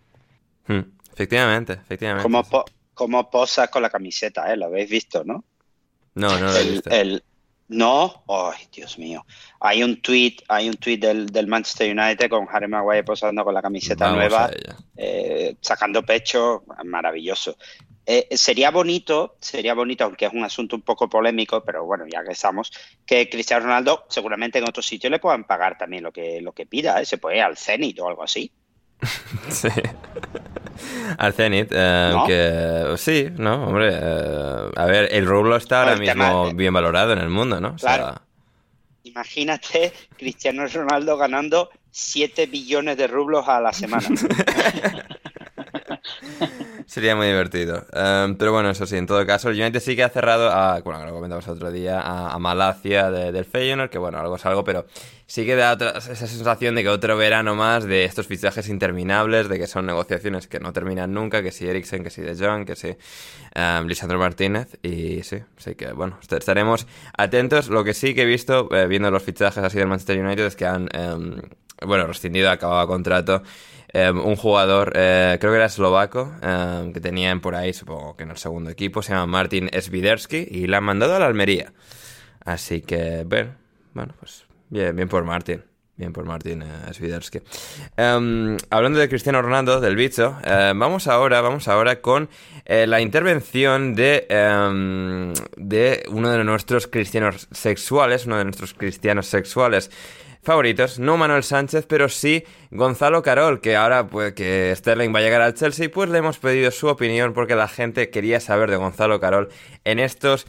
Hmm, 0.67 0.81
Efectivamente, 1.15 1.73
efectivamente. 1.73 2.23
Como, 2.23 2.45
po- 2.45 2.67
como 2.93 3.31
posa 3.31 3.69
con 3.69 3.81
la 3.81 3.89
camiseta, 3.89 4.53
¿eh? 4.53 4.59
Lo 4.59 4.67
habéis 4.67 4.91
visto, 4.91 5.25
¿no? 5.25 5.43
No, 6.17 6.39
no 6.39 6.53
lo 6.53 6.57
he 6.57 6.61
El, 6.61 6.71
visto. 6.73 6.91
el- 6.91 7.23
no, 7.73 8.25
ay, 8.29 8.67
Dios 8.71 8.99
mío. 8.99 9.25
Hay 9.61 9.83
un 9.83 10.01
tweet, 10.03 10.37
hay 10.49 10.69
un 10.69 10.75
tweet 10.75 10.99
del, 10.99 11.27
del 11.27 11.47
Manchester 11.47 11.91
United 11.91 12.29
con 12.29 12.47
Harry 12.51 12.69
Maguire 12.69 13.03
posando 13.03 13.45
con 13.45 13.55
la 13.55 13.63
camiseta 13.63 14.07
Vamos 14.07 14.19
nueva, 14.19 14.51
eh, 14.97 15.57
sacando 15.61 16.03
pecho, 16.03 16.65
maravilloso. 16.85 17.57
Eh, 18.05 18.29
sería 18.37 18.71
bonito, 18.71 19.37
sería 19.41 19.75
bonito, 19.75 20.05
aunque 20.05 20.27
es 20.27 20.33
un 20.33 20.45
asunto 20.45 20.77
un 20.77 20.83
poco 20.83 21.09
polémico, 21.09 21.65
pero 21.65 21.85
bueno, 21.85 22.05
ya 22.07 22.23
que 22.23 22.33
estamos, 22.33 22.73
que 23.07 23.29
Cristiano 23.31 23.65
Ronaldo 23.65 24.05
seguramente 24.09 24.59
en 24.59 24.69
otro 24.69 24.83
sitio 24.83 25.09
le 25.09 25.19
puedan 25.19 25.45
pagar 25.45 25.79
también 25.79 26.03
lo 26.03 26.13
que, 26.13 26.41
lo 26.41 26.53
que 26.53 26.67
pida, 26.67 27.01
¿eh? 27.01 27.07
Se 27.07 27.19
puede 27.19 27.37
ir 27.37 27.43
al 27.43 27.57
Zenit 27.57 27.99
o 28.01 28.09
algo 28.09 28.23
así. 28.23 28.53
Sí. 29.49 29.69
Al 31.19 31.33
Zenit, 31.33 31.69
eh, 31.71 32.11
¿No? 32.13 32.27
que 32.27 32.95
sí, 32.97 33.29
¿no? 33.37 33.67
Hombre, 33.67 33.91
eh, 33.93 34.71
a 34.77 34.87
ver, 34.87 35.09
el 35.13 35.27
rublo 35.27 35.57
está 35.57 35.81
ahora 35.81 35.97
tema 35.97 36.27
mismo 36.27 36.55
bien 36.55 36.73
valorado 36.73 37.13
en 37.13 37.19
el 37.19 37.29
mundo, 37.29 37.61
¿no? 37.61 37.75
O 37.75 37.79
sea, 37.79 37.97
Claro. 37.97 38.23
Imagínate 39.05 39.93
Cristiano 40.17 40.67
Ronaldo 40.67 41.17
ganando 41.17 41.71
7 41.91 42.47
billones 42.47 42.97
de 42.97 43.07
rublos 43.07 43.49
a 43.49 43.61
la 43.61 43.73
semana. 43.73 44.07
Sería 46.87 47.15
muy 47.17 47.27
divertido. 47.29 47.87
Em, 47.93 48.37
pero 48.37 48.53
bueno, 48.53 48.71
eso 48.71 48.87
sí, 48.87 48.97
en 48.97 49.07
todo 49.07 49.25
caso, 49.27 49.49
el 49.51 49.61
United 49.61 49.81
sí 49.81 49.95
que 49.97 50.03
ha 50.03 50.09
cerrado 50.09 50.51
a, 50.51 50.81
bueno, 50.81 51.05
lo 51.07 51.13
comentamos 51.13 51.47
otro 51.49 51.71
día, 51.71 52.01
a, 52.01 52.33
a 52.35 52.39
Malacia 52.39 53.11
de- 53.11 53.33
del 53.33 53.45
Feyenoord, 53.45 53.89
que 53.91 53.99
bueno, 53.99 54.19
algo 54.19 54.37
es 54.37 54.45
algo, 54.47 54.65
pero 54.65 54.87
sí 55.27 55.47
que 55.47 55.55
da 55.57 55.73
otra- 55.73 55.91
esa 55.99 56.15
sensación 56.27 56.75
de 56.75 56.83
que 56.83 56.89
otro 56.89 57.17
verano 57.17 57.55
más 57.55 57.85
de 57.85 58.05
estos 58.05 58.27
fichajes 58.27 58.69
interminables, 58.69 59.49
de 59.49 59.59
que 59.59 59.67
son 59.67 59.87
negociaciones 59.87 60.49
que 60.49 60.61
no 60.61 60.73
terminan 60.73 61.15
nunca, 61.15 61.43
que 61.43 61.53
si 61.53 61.67
Eriksen, 61.67 62.03
que 62.03 62.11
si 62.11 62.21
De 62.23 62.35
Jong, 62.37 62.67
que 62.67 62.77
si 62.77 62.97
em, 63.55 63.87
Lisandro 63.87 64.19
Martínez, 64.19 64.79
y 64.83 65.23
sí, 65.23 65.39
sí 65.57 65.75
que 65.75 65.93
bueno, 65.93 66.19
est- 66.21 66.33
estaremos 66.33 66.87
atentos. 67.17 67.69
Lo 67.69 67.85
que 67.85 67.95
sí 67.95 68.15
que 68.15 68.23
he 68.23 68.27
visto, 68.27 68.69
eh, 68.75 68.87
viendo 68.87 69.11
los 69.11 69.23
fichajes 69.23 69.63
así 69.63 69.79
del 69.79 69.87
Manchester 69.89 70.19
United, 70.25 70.47
es 70.47 70.57
que 70.57 70.67
han, 70.67 70.89
em, 70.93 71.41
bueno, 71.87 72.07
rescindido, 72.07 72.51
acababa 72.51 72.87
contrato. 72.87 73.43
Eh, 73.93 74.11
un 74.11 74.37
jugador, 74.37 74.93
eh, 74.97 75.37
creo 75.41 75.53
que 75.53 75.57
era 75.57 75.67
eslovaco, 75.67 76.33
eh, 76.43 76.91
que 76.95 77.01
tenían 77.01 77.41
por 77.41 77.55
ahí, 77.55 77.73
supongo 77.73 78.17
que 78.17 78.23
en 78.23 78.31
el 78.31 78.39
segundo 78.39 78.71
equipo, 78.71 79.03
se 79.03 79.13
llama 79.13 79.27
Martin 79.27 79.69
Sviderski 79.69 80.47
y 80.51 80.67
la 80.67 80.79
han 80.79 80.85
mandado 80.85 81.15
a 81.17 81.19
la 81.19 81.27
Almería. 81.27 81.73
Así 82.45 82.83
que, 82.83 83.25
bueno, 83.27 83.55
bueno 83.95 84.15
pues 84.19 84.45
bien, 84.71 84.97
bien 84.97 85.09
por 85.09 85.25
Martin. 85.25 85.63
Bien 85.95 86.13
por 86.13 86.25
Martin 86.25 86.63
eh, 86.63 86.95
Sviderski. 86.95 87.41
Em, 87.99 88.57
hablando 88.71 88.99
de 88.99 89.11
Cristiano 89.11 89.43
Ronaldo, 89.43 89.79
del 89.79 89.95
bicho, 89.95 90.39
eh, 90.43 90.73
vamos 90.75 91.07
ahora, 91.07 91.43
vamos 91.43 91.69
ahora 91.69 92.01
con 92.01 92.31
eh, 92.65 92.87
la 92.87 93.03
intervención 93.03 93.95
de, 93.95 94.27
em, 94.31 95.35
de 95.57 96.03
uno 96.09 96.31
de 96.31 96.43
nuestros 96.45 96.87
cristianos 96.87 97.47
sexuales, 97.51 98.25
uno 98.25 98.39
de 98.39 98.45
nuestros 98.45 98.73
cristianos 98.73 99.27
sexuales 99.27 99.91
favoritos, 100.43 100.99
no 100.99 101.17
Manuel 101.17 101.45
Sánchez, 101.45 101.87
pero 101.87 102.09
sí 102.09 102.45
Gonzalo 102.71 103.23
Carol, 103.23 103.61
que 103.61 103.77
ahora 103.77 104.07
pues 104.09 104.35
que 104.35 104.75
Sterling 104.77 105.15
va 105.15 105.21
a 105.21 105.23
llegar 105.23 105.41
al 105.41 105.55
Chelsea, 105.55 105.91
pues 105.91 106.11
le 106.11 106.19
hemos 106.19 106.39
pedido 106.39 106.71
su 106.71 106.89
opinión 106.89 107.33
porque 107.33 107.55
la 107.55 107.69
gente 107.69 108.11
quería 108.11 108.41
saber 108.41 108.71
de 108.71 108.77
Gonzalo 108.77 109.21
Carol 109.21 109.49
en 109.85 109.99
estos 109.99 110.47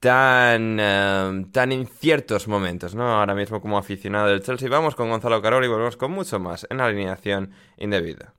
tan, 0.00 0.78
eh, 0.80 1.46
tan 1.52 1.72
inciertos 1.72 2.48
momentos, 2.48 2.94
¿no? 2.94 3.18
Ahora 3.18 3.34
mismo 3.34 3.60
como 3.60 3.78
aficionado 3.78 4.28
del 4.28 4.42
Chelsea. 4.42 4.68
Vamos 4.68 4.94
con 4.94 5.08
Gonzalo 5.08 5.40
Carol 5.40 5.64
y 5.64 5.68
volvemos 5.68 5.96
con 5.96 6.12
mucho 6.12 6.38
más 6.38 6.66
en 6.68 6.80
alineación 6.80 7.52
indebida. 7.76 8.34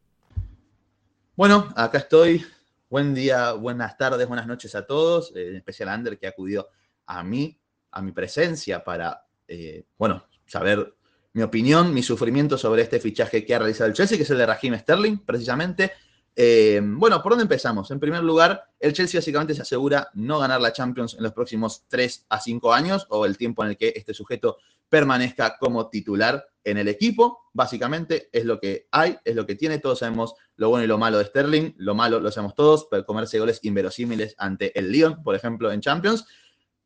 Bueno, 1.35 1.71
acá 1.75 1.99
estoy. 1.99 2.45
Buen 2.89 3.13
día, 3.13 3.51
buenas 3.51 3.97
tardes, 3.97 4.27
buenas 4.27 4.47
noches 4.47 4.73
a 4.75 4.85
todos, 4.85 5.33
eh, 5.35 5.49
en 5.49 5.55
especial 5.57 5.89
a 5.89 5.93
Ander 5.93 6.17
que 6.17 6.27
acudió 6.27 6.67
a 7.05 7.21
mí, 7.21 7.59
a 7.91 8.01
mi 8.01 8.13
presencia 8.13 8.83
para, 8.83 9.25
eh, 9.47 9.83
bueno, 9.97 10.25
saber 10.45 10.95
mi 11.37 11.43
opinión, 11.43 11.93
mi 11.93 12.01
sufrimiento 12.01 12.57
sobre 12.57 12.81
este 12.81 12.99
fichaje 12.99 13.45
que 13.45 13.53
ha 13.53 13.59
realizado 13.59 13.87
el 13.87 13.93
Chelsea, 13.93 14.17
que 14.17 14.23
es 14.23 14.29
el 14.31 14.39
de 14.39 14.47
Raheem 14.47 14.75
Sterling, 14.79 15.17
precisamente. 15.19 15.91
Eh, 16.35 16.81
bueno, 16.83 17.21
¿por 17.21 17.33
dónde 17.33 17.43
empezamos? 17.43 17.91
En 17.91 17.99
primer 17.99 18.23
lugar, 18.23 18.71
el 18.79 18.91
Chelsea 18.91 19.19
básicamente 19.19 19.53
se 19.53 19.61
asegura 19.61 20.09
no 20.15 20.39
ganar 20.39 20.59
la 20.59 20.73
Champions 20.73 21.13
en 21.13 21.21
los 21.21 21.33
próximos 21.33 21.83
3 21.89 22.25
a 22.29 22.39
5 22.39 22.73
años 22.73 23.05
o 23.09 23.23
el 23.23 23.37
tiempo 23.37 23.63
en 23.63 23.69
el 23.69 23.77
que 23.77 23.93
este 23.95 24.15
sujeto 24.15 24.57
permanezca 24.89 25.57
como 25.59 25.89
titular 25.89 26.43
en 26.63 26.79
el 26.79 26.87
equipo. 26.87 27.41
Básicamente 27.53 28.29
es 28.33 28.43
lo 28.43 28.59
que 28.59 28.87
hay, 28.89 29.19
es 29.23 29.35
lo 29.35 29.45
que 29.45 29.53
tiene. 29.53 29.77
Todos 29.77 29.99
sabemos 29.99 30.33
lo 30.55 30.69
bueno 30.69 30.85
y 30.85 30.87
lo 30.87 30.97
malo 30.97 31.19
de 31.19 31.25
Sterling. 31.25 31.75
Lo 31.77 31.93
malo 31.93 32.19
lo 32.19 32.31
sabemos 32.31 32.55
todos, 32.55 32.87
pero 32.89 33.05
comerse 33.05 33.37
goles 33.37 33.59
inverosímiles 33.61 34.33
ante 34.39 34.77
el 34.79 34.91
Lyon, 34.91 35.21
por 35.21 35.35
ejemplo, 35.35 35.71
en 35.71 35.81
Champions. 35.81 36.25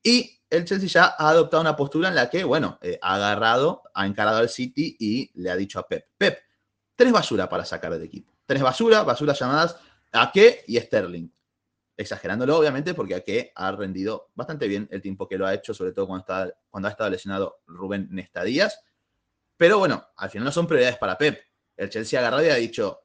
Y 0.04 0.42
el 0.50 0.66
Chelsea 0.66 0.90
ya 0.90 1.16
ha 1.18 1.30
adoptado 1.30 1.62
una 1.62 1.76
postura 1.76 2.10
en 2.10 2.16
la 2.16 2.30
que, 2.30 2.44
bueno, 2.44 2.78
eh, 2.82 3.00
ha 3.02 3.16
agarrado, 3.16 3.84
ha 3.94 4.06
encarado 4.06 4.40
al 4.40 4.50
City 4.50 4.98
y 5.00 5.32
le 5.36 5.50
ha 5.50 5.56
dicho 5.56 5.80
a 5.80 5.88
Pep, 5.88 6.08
Pep, 6.18 6.40
tenés 6.96 7.14
basura 7.14 7.48
para 7.48 7.66
sacar 7.66 7.94
del 7.94 8.04
equipo. 8.04 8.34
Tenés 8.46 8.64
basura, 8.64 9.04
basura 9.04 9.34
llamadas 9.34 9.78
Ake 10.12 10.66
y 10.68 10.78
Sterling. 10.78 11.30
Exagerándolo, 11.96 12.58
obviamente, 12.58 12.94
porque 12.94 13.16
Ake 13.16 13.54
ha 13.56 13.72
rendido 13.72 14.32
bastante 14.34 14.68
bien 14.68 14.88
el 14.92 15.02
tiempo 15.02 15.28
que 15.28 15.38
lo 15.38 15.46
ha 15.46 15.54
hecho, 15.54 15.74
sobre 15.74 15.94
todo 15.94 16.08
cuando, 16.08 16.88
ha 16.88 16.90
estado 16.92 17.10
lesionado 17.10 17.62
Rubén 17.68 18.08
Nesta 18.12 18.44
Díaz. 18.44 18.78
Pero 19.56 19.78
bueno, 19.78 20.06
al 20.18 20.30
final 20.30 20.46
no 20.46 20.52
son 20.52 20.68
prioridades 20.68 20.98
para 20.98 21.18
Pep. 21.18 21.40
El 21.78 21.90
Chelsea 21.90 22.20
ha 22.20 22.22
agarrado 22.22 22.46
y 22.46 22.50
ha 22.50 22.56
dicho, 22.56 23.02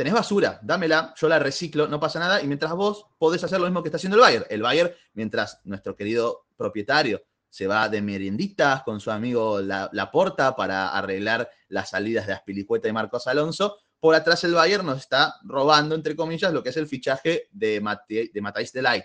tenés 0.00 0.14
basura, 0.14 0.58
dámela, 0.62 1.12
yo 1.14 1.28
la 1.28 1.38
reciclo, 1.38 1.86
no 1.86 2.00
pasa 2.00 2.18
nada, 2.18 2.40
y 2.40 2.46
mientras 2.46 2.72
vos 2.72 3.04
podés 3.18 3.44
hacer 3.44 3.60
lo 3.60 3.66
mismo 3.66 3.82
que 3.82 3.88
está 3.88 3.98
haciendo 3.98 4.16
el 4.16 4.22
Bayern. 4.22 4.46
El 4.48 4.62
Bayern, 4.62 4.90
mientras 5.12 5.60
nuestro 5.64 5.94
querido 5.94 6.46
propietario 6.56 7.22
se 7.50 7.66
va 7.66 7.86
de 7.86 8.00
merienditas 8.00 8.82
con 8.82 8.98
su 8.98 9.10
amigo 9.10 9.60
La, 9.60 9.90
Laporta 9.92 10.56
para 10.56 10.96
arreglar 10.96 11.50
las 11.68 11.90
salidas 11.90 12.26
de 12.26 12.32
Aspilicueta 12.32 12.88
y 12.88 12.94
Marcos 12.94 13.26
Alonso, 13.26 13.76
por 13.98 14.14
atrás 14.14 14.42
el 14.44 14.54
Bayern 14.54 14.86
nos 14.86 15.00
está 15.00 15.34
robando, 15.42 15.94
entre 15.94 16.16
comillas, 16.16 16.50
lo 16.50 16.62
que 16.62 16.70
es 16.70 16.78
el 16.78 16.86
fichaje 16.86 17.48
de, 17.50 17.82
Mate, 17.82 18.30
de 18.32 18.70
de 18.72 18.82
Light. 18.82 19.04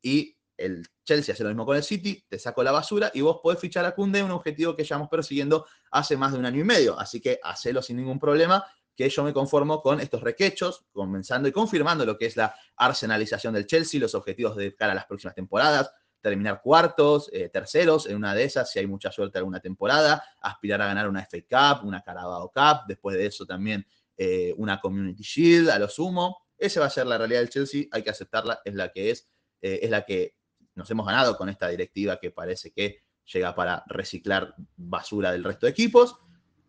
Y 0.00 0.36
el 0.56 0.86
Chelsea 1.02 1.32
hace 1.32 1.42
lo 1.42 1.48
mismo 1.48 1.66
con 1.66 1.76
el 1.76 1.82
City, 1.82 2.24
te 2.28 2.38
saco 2.38 2.62
la 2.62 2.70
basura 2.70 3.10
y 3.12 3.20
vos 3.20 3.40
podés 3.42 3.58
fichar 3.58 3.84
a 3.84 3.96
Kunde, 3.96 4.22
un 4.22 4.30
objetivo 4.30 4.76
que 4.76 4.84
llevamos 4.84 5.08
persiguiendo 5.08 5.66
hace 5.90 6.16
más 6.16 6.32
de 6.32 6.38
un 6.38 6.46
año 6.46 6.60
y 6.60 6.64
medio. 6.64 6.96
Así 6.96 7.20
que 7.20 7.40
hacelo 7.42 7.82
sin 7.82 7.96
ningún 7.96 8.20
problema, 8.20 8.64
que 8.96 9.08
yo 9.10 9.22
me 9.22 9.32
conformo 9.32 9.82
con 9.82 10.00
estos 10.00 10.22
requechos, 10.22 10.86
comenzando 10.92 11.48
y 11.48 11.52
confirmando 11.52 12.06
lo 12.06 12.16
que 12.16 12.26
es 12.26 12.36
la 12.36 12.54
arsenalización 12.76 13.52
del 13.54 13.66
Chelsea, 13.66 14.00
los 14.00 14.14
objetivos 14.14 14.56
de 14.56 14.74
cara 14.74 14.92
a 14.92 14.94
las 14.94 15.06
próximas 15.06 15.34
temporadas, 15.34 15.92
terminar 16.20 16.60
cuartos, 16.62 17.30
eh, 17.32 17.50
terceros, 17.50 18.06
en 18.06 18.16
una 18.16 18.34
de 18.34 18.44
esas, 18.44 18.70
si 18.70 18.78
hay 18.78 18.86
mucha 18.86 19.12
suerte 19.12 19.38
alguna 19.38 19.60
temporada, 19.60 20.24
aspirar 20.40 20.80
a 20.82 20.86
ganar 20.86 21.08
una 21.08 21.20
FA 21.20 21.38
Cup, 21.42 21.86
una 21.86 22.02
Carabao 22.02 22.50
Cup, 22.50 22.86
después 22.88 23.16
de 23.16 23.26
eso 23.26 23.44
también 23.44 23.86
eh, 24.16 24.54
una 24.56 24.80
Community 24.80 25.22
Shield 25.22 25.68
a 25.68 25.78
lo 25.78 25.88
sumo. 25.88 26.38
Esa 26.56 26.80
va 26.80 26.86
a 26.86 26.90
ser 26.90 27.06
la 27.06 27.18
realidad 27.18 27.40
del 27.40 27.50
Chelsea, 27.50 27.84
hay 27.92 28.02
que 28.02 28.10
aceptarla, 28.10 28.60
es 28.64 28.74
la 28.74 28.90
que 28.90 29.10
es, 29.10 29.28
eh, 29.60 29.80
es 29.82 29.90
la 29.90 30.04
que 30.06 30.36
nos 30.74 30.90
hemos 30.90 31.06
ganado 31.06 31.36
con 31.36 31.48
esta 31.50 31.68
directiva 31.68 32.18
que 32.18 32.30
parece 32.30 32.72
que 32.72 33.02
llega 33.32 33.54
para 33.54 33.84
reciclar 33.86 34.54
basura 34.76 35.32
del 35.32 35.44
resto 35.44 35.66
de 35.66 35.72
equipos. 35.72 36.16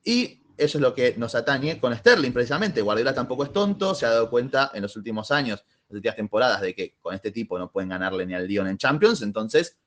Y 0.04 0.44
eso 0.58 0.78
es 0.78 0.82
lo 0.82 0.94
que 0.94 1.16
nos 1.18 1.36
atañe 1.36 1.80
con 1.80 1.96
Sterling, 1.96 2.32
precisamente. 2.32 2.82
Guardiola 2.82 3.14
tampoco 3.14 3.44
es 3.44 3.54
tonto, 3.54 3.94
se 3.94 4.06
ha 4.06 4.10
dado 4.10 4.30
cuenta 4.30 4.72
en 4.74 4.82
los 4.82 4.96
últimos 4.96 5.32
años, 5.32 5.64
las 5.88 5.96
últimas 5.96 6.16
temporadas, 6.16 6.62
de 6.62 6.74
que 6.74 6.98
con 7.00 7.14
este 7.14 7.32
tipo 7.32 7.60
no 7.60 7.72
pueden 7.72 7.90
ganarle 7.90 8.26
ni 8.26 8.34
al 8.34 8.48
Lyon 8.48 8.68
en 8.68 8.78
Champions, 8.78 9.22
entonces 9.22 9.78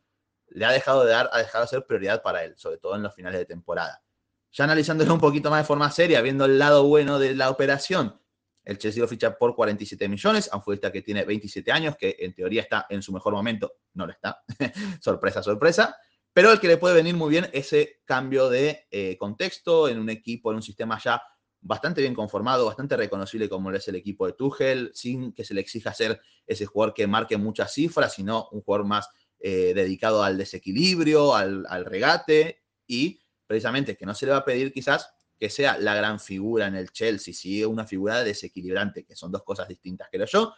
le 0.49 0.65
ha 0.65 0.73
dejado 0.73 1.05
de 1.05 1.13
dar, 1.13 1.29
ha 1.33 1.39
dejado 1.39 1.65
de 1.65 1.69
ser 1.69 1.87
prioridad 1.87 2.23
para 2.23 2.45
él, 2.45 2.55
sobre 2.57 2.79
todo 2.79 2.97
en 2.97 3.03
los 3.03 3.15
finales 3.15 3.39
de 3.39 3.47
temporada. 3.47 4.03
Ya 4.53 4.65
analizándolo 4.65 5.15
un 5.15 5.21
poquito 5.21 5.51
más 5.51 5.61
de 5.61 5.67
forma 5.67 5.91
seria, 5.91 6.21
viendo 6.23 6.45
el 6.45 6.59
lado 6.59 6.85
bueno 6.85 7.19
de 7.19 7.35
la 7.35 7.51
operación, 7.51 8.21
el 8.65 8.79
Chelsea 8.79 9.01
lo 9.01 9.09
ficha 9.09 9.37
por 9.37 9.55
47 9.55 10.09
millones, 10.09 10.49
a 10.53 10.57
un 10.57 10.63
futbolista 10.63 10.93
que 10.93 11.03
tiene 11.03 11.25
27 11.25 11.73
años, 11.73 11.97
que 11.97 12.17
en 12.19 12.35
teoría 12.35 12.63
está 12.63 12.87
en 12.89 13.03
su 13.03 13.13
mejor 13.13 13.33
momento, 13.33 13.75
no 13.95 14.07
lo 14.07 14.13
está, 14.13 14.43
sorpresa, 15.01 15.43
sorpresa, 15.43 15.97
pero 16.33 16.53
el 16.53 16.61
que 16.61 16.69
le 16.69 16.77
puede 16.77 16.95
venir 16.95 17.17
muy 17.17 17.31
bien 17.31 17.49
ese 17.53 18.01
cambio 18.05 18.49
de 18.49 18.87
eh, 18.91 19.17
contexto 19.19 19.89
en 19.89 19.99
un 19.99 20.11
equipo, 20.11 20.51
en 20.51 20.57
un 20.57 20.63
sistema 20.63 20.99
ya 21.03 21.21
bastante 21.63 22.01
bien 22.01 22.15
conformado, 22.15 22.67
bastante 22.67 22.97
reconocible 22.97 23.49
como 23.49 23.71
es 23.73 23.87
el 23.89 23.97
equipo 23.97 24.27
de 24.27 24.33
Tuchel, 24.33 24.91
sin 24.95 25.33
que 25.33 25.45
se 25.45 25.55
le 25.55 25.61
exija 25.61 25.93
ser 25.93 26.21
ese 26.47 26.67
jugador 26.67 26.95
que 26.95 27.07
marque 27.07 27.37
muchas 27.37 27.73
cifras, 27.73 28.15
sino 28.15 28.49
un 28.53 28.63
jugador 28.63 28.87
más 28.87 29.09
eh, 29.39 29.73
dedicado 29.75 30.23
al 30.23 30.39
desequilibrio, 30.39 31.35
al, 31.35 31.85
regate 31.85 32.63
y 32.87 33.21
precisamente 33.47 33.97
que 33.97 34.07
no 34.07 34.15
se 34.15 34.27
le 34.27 34.33
va 34.33 34.39
a 34.39 34.45
pedir 34.45 34.73
quizás 34.73 35.11
que 35.39 35.51
sea 35.51 35.79
la 35.79 35.95
gran 35.95 36.21
figura 36.21 36.67
en 36.67 36.77
el 36.77 36.91
Chelsea, 36.91 37.33
si 37.33 37.65
una 37.65 37.87
figura 37.87 38.23
desequilibrante, 38.23 39.05
que 39.05 39.17
son 39.17 39.33
dos 39.33 39.43
cosas 39.43 39.67
distintas, 39.67 40.09
creo 40.11 40.27
yo. 40.27 40.53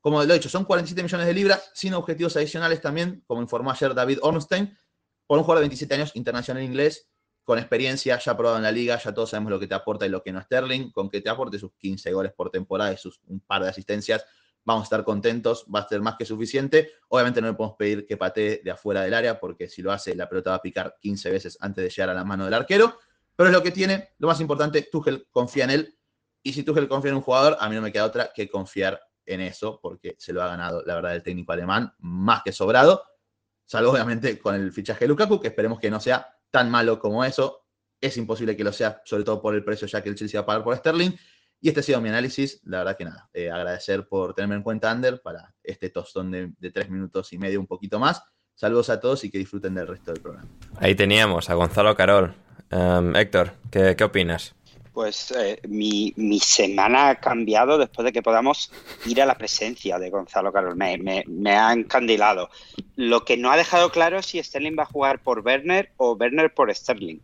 Como 0.00 0.22
lo 0.22 0.32
he 0.32 0.36
dicho, 0.36 0.48
son 0.48 0.64
47 0.64 1.02
millones 1.02 1.26
de 1.26 1.34
libras, 1.34 1.70
sin 1.74 1.94
objetivos 1.94 2.36
adicionales 2.36 2.80
también, 2.80 3.22
como 3.26 3.40
informó 3.40 3.70
ayer 3.70 3.94
David 3.94 4.18
Ornstein, 4.22 4.76
por 5.28 5.38
un 5.38 5.44
jugador 5.44 5.62
de 5.62 5.68
27 5.68 5.94
años, 5.94 6.12
internacional 6.14 6.62
inglés, 6.62 7.08
con 7.44 7.58
experiencia, 7.58 8.18
ya 8.18 8.36
probado 8.36 8.56
en 8.56 8.62
la 8.62 8.72
liga, 8.72 8.98
ya 8.98 9.12
todos 9.12 9.30
sabemos 9.30 9.50
lo 9.50 9.60
que 9.60 9.66
te 9.66 9.74
aporta 9.74 10.06
y 10.06 10.08
lo 10.08 10.22
que 10.22 10.32
no 10.32 10.42
Sterling, 10.42 10.90
con 10.90 11.08
que 11.08 11.20
te 11.20 11.28
aporte 11.28 11.58
sus 11.58 11.72
15 11.74 12.12
goles 12.12 12.32
por 12.32 12.50
temporada 12.50 12.92
y 12.92 12.96
sus 12.96 13.20
un 13.26 13.40
par 13.40 13.62
de 13.62 13.68
asistencias, 13.68 14.24
vamos 14.64 14.82
a 14.82 14.84
estar 14.84 15.04
contentos, 15.04 15.66
va 15.74 15.80
a 15.80 15.88
ser 15.88 16.00
más 16.00 16.16
que 16.18 16.24
suficiente. 16.24 16.92
Obviamente 17.08 17.40
no 17.42 17.48
le 17.48 17.54
podemos 17.54 17.76
pedir 17.76 18.06
que 18.06 18.16
patee 18.16 18.62
de 18.64 18.70
afuera 18.70 19.02
del 19.02 19.14
área, 19.14 19.38
porque 19.38 19.68
si 19.68 19.82
lo 19.82 19.92
hace, 19.92 20.14
la 20.14 20.28
pelota 20.28 20.50
va 20.50 20.56
a 20.56 20.62
picar 20.62 20.96
15 20.98 21.30
veces 21.30 21.58
antes 21.60 21.84
de 21.84 21.90
llegar 21.90 22.10
a 22.10 22.14
la 22.14 22.24
mano 22.24 22.46
del 22.46 22.54
arquero, 22.54 22.98
pero 23.36 23.50
es 23.50 23.54
lo 23.54 23.62
que 23.62 23.70
tiene, 23.70 24.10
lo 24.18 24.28
más 24.28 24.40
importante, 24.40 24.88
Tuchel 24.90 25.26
confía 25.30 25.64
en 25.64 25.70
él, 25.70 25.98
y 26.42 26.54
si 26.54 26.62
Tuchel 26.62 26.88
confía 26.88 27.10
en 27.10 27.16
un 27.16 27.22
jugador, 27.22 27.56
a 27.60 27.68
mí 27.68 27.74
no 27.74 27.82
me 27.82 27.92
queda 27.92 28.06
otra 28.06 28.30
que 28.34 28.48
confiar 28.48 29.00
en 29.26 29.42
eso, 29.42 29.78
porque 29.82 30.16
se 30.18 30.32
lo 30.32 30.42
ha 30.42 30.48
ganado, 30.48 30.82
la 30.84 30.94
verdad, 30.94 31.14
el 31.14 31.22
técnico 31.22 31.52
alemán, 31.52 31.94
más 31.98 32.42
que 32.42 32.52
sobrado, 32.52 33.02
salvo 33.68 33.92
obviamente 33.92 34.38
con 34.38 34.54
el 34.54 34.72
fichaje 34.72 35.00
de 35.04 35.08
Lukaku, 35.08 35.38
que 35.40 35.48
esperemos 35.48 35.78
que 35.78 35.90
no 35.90 36.00
sea 36.00 36.26
tan 36.50 36.70
malo 36.70 36.98
como 36.98 37.22
eso. 37.22 37.66
Es 38.00 38.16
imposible 38.16 38.56
que 38.56 38.64
lo 38.64 38.72
sea, 38.72 39.02
sobre 39.04 39.24
todo 39.24 39.42
por 39.42 39.54
el 39.54 39.62
precio 39.62 39.86
ya 39.86 40.02
que 40.02 40.08
el 40.08 40.14
Chelsea 40.14 40.40
va 40.40 40.44
a 40.44 40.46
pagar 40.46 40.64
por 40.64 40.76
Sterling. 40.76 41.12
Y 41.60 41.68
este 41.68 41.80
ha 41.80 41.82
sido 41.82 42.00
mi 42.00 42.08
análisis. 42.08 42.60
La 42.64 42.78
verdad 42.78 42.96
que 42.96 43.04
nada, 43.04 43.28
eh, 43.34 43.50
agradecer 43.50 44.08
por 44.08 44.32
tenerme 44.34 44.54
en 44.54 44.62
cuenta, 44.62 44.90
Ander, 44.90 45.20
para 45.20 45.54
este 45.62 45.90
tostón 45.90 46.30
de, 46.30 46.52
tres 46.72 46.88
minutos 46.88 47.32
y 47.34 47.38
medio, 47.38 47.60
un 47.60 47.66
poquito 47.66 47.98
más. 47.98 48.22
Saludos 48.54 48.88
a 48.88 49.00
todos 49.00 49.22
y 49.24 49.30
que 49.30 49.38
disfruten 49.38 49.74
del 49.74 49.86
resto 49.86 50.12
del 50.12 50.22
programa. 50.22 50.48
Ahí 50.78 50.94
teníamos 50.94 51.50
a 51.50 51.54
Gonzalo 51.54 51.94
Carol. 51.94 52.34
Um, 52.70 53.14
Héctor, 53.16 53.52
¿qué, 53.70 53.96
¿qué 53.96 54.04
opinas? 54.04 54.54
Pues 54.98 55.30
eh, 55.30 55.60
mi, 55.68 56.12
mi, 56.16 56.40
semana 56.40 57.10
ha 57.10 57.14
cambiado 57.20 57.78
después 57.78 58.04
de 58.04 58.10
que 58.10 58.20
podamos 58.20 58.72
ir 59.06 59.22
a 59.22 59.26
la 59.26 59.38
presencia 59.38 59.96
de 59.96 60.10
Gonzalo 60.10 60.52
Carol. 60.52 60.74
Me, 60.74 60.98
me, 60.98 61.22
me, 61.28 61.52
ha 61.52 61.72
encandilado. 61.72 62.50
Lo 62.96 63.24
que 63.24 63.36
no 63.36 63.52
ha 63.52 63.56
dejado 63.56 63.92
claro 63.92 64.18
es 64.18 64.26
si 64.26 64.42
Sterling 64.42 64.76
va 64.76 64.82
a 64.82 64.86
jugar 64.86 65.22
por 65.22 65.46
Werner 65.46 65.92
o 65.98 66.14
Werner 66.14 66.52
por 66.52 66.74
Sterling. 66.74 67.20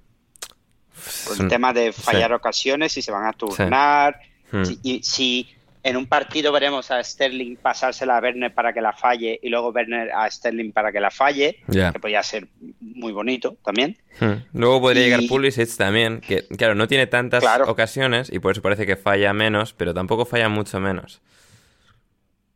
Por 1.26 1.40
el 1.40 1.49
tema 1.49 1.73
de 1.73 1.93
fallar 1.93 2.31
sí. 2.31 2.35
ocasiones, 2.35 2.93
si 2.93 3.02
se 3.02 3.11
van 3.11 3.26
a 3.26 3.33
turnar, 3.33 4.21
sí. 4.52 4.57
hmm. 4.57 4.64
si, 4.64 4.78
y, 4.85 5.02
si 5.02 5.49
en 5.85 5.99
un 5.99 6.07
partido 6.07 6.50
veremos 6.50 6.91
a 6.91 7.05
Sterling 7.05 7.57
pasársela 7.57 8.17
a 8.17 8.21
Werner 8.21 8.53
para 8.53 8.73
que 8.73 8.81
la 8.81 8.95
falle 8.95 9.38
y 9.43 9.50
luego 9.50 9.69
Werner 9.69 10.11
a 10.12 10.31
Sterling 10.31 10.73
para 10.73 10.91
que 10.91 10.99
la 10.99 11.11
falle, 11.11 11.59
yeah. 11.69 11.93
que 11.93 12.00
podría 12.00 12.23
ser 12.23 12.49
muy 12.81 13.12
bonito 13.12 13.59
también. 13.62 13.99
Hmm. 14.19 14.45
Luego 14.55 14.81
podría 14.81 15.03
y... 15.03 15.05
llegar 15.05 15.21
Pulisic 15.29 15.76
también, 15.76 16.23
que 16.23 16.47
claro, 16.57 16.75
no 16.75 16.88
tiene 16.88 17.07
tantas 17.07 17.43
claro. 17.43 17.71
ocasiones 17.71 18.33
y 18.33 18.38
por 18.38 18.53
eso 18.53 18.62
parece 18.62 18.87
que 18.87 18.97
falla 18.97 19.35
menos, 19.35 19.75
pero 19.75 19.93
tampoco 19.93 20.25
falla 20.25 20.49
mucho 20.49 20.81
menos. 20.81 21.21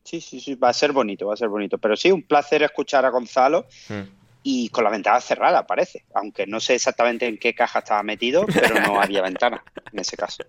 Sí, 0.04 0.22
sí, 0.22 0.40
sí, 0.40 0.54
va 0.54 0.70
a 0.70 0.72
ser 0.72 0.92
bonito, 0.92 1.26
va 1.26 1.34
a 1.34 1.36
ser 1.36 1.48
bonito. 1.48 1.76
Pero 1.76 1.94
sí, 1.94 2.10
un 2.10 2.22
placer 2.22 2.62
escuchar 2.62 3.04
a 3.04 3.10
Gonzalo. 3.10 3.66
Hmm 3.88 4.18
y 4.42 4.70
con 4.70 4.84
la 4.84 4.90
ventana 4.90 5.20
cerrada, 5.20 5.66
parece. 5.66 6.04
Aunque 6.14 6.46
no 6.46 6.58
sé 6.58 6.74
exactamente 6.74 7.26
en 7.26 7.36
qué 7.36 7.54
caja 7.54 7.80
estaba 7.80 8.02
metido, 8.02 8.46
pero 8.46 8.80
no 8.80 9.00
había 9.00 9.20
ventana 9.20 9.62
en 9.92 9.98
ese 9.98 10.16
caso. 10.16 10.42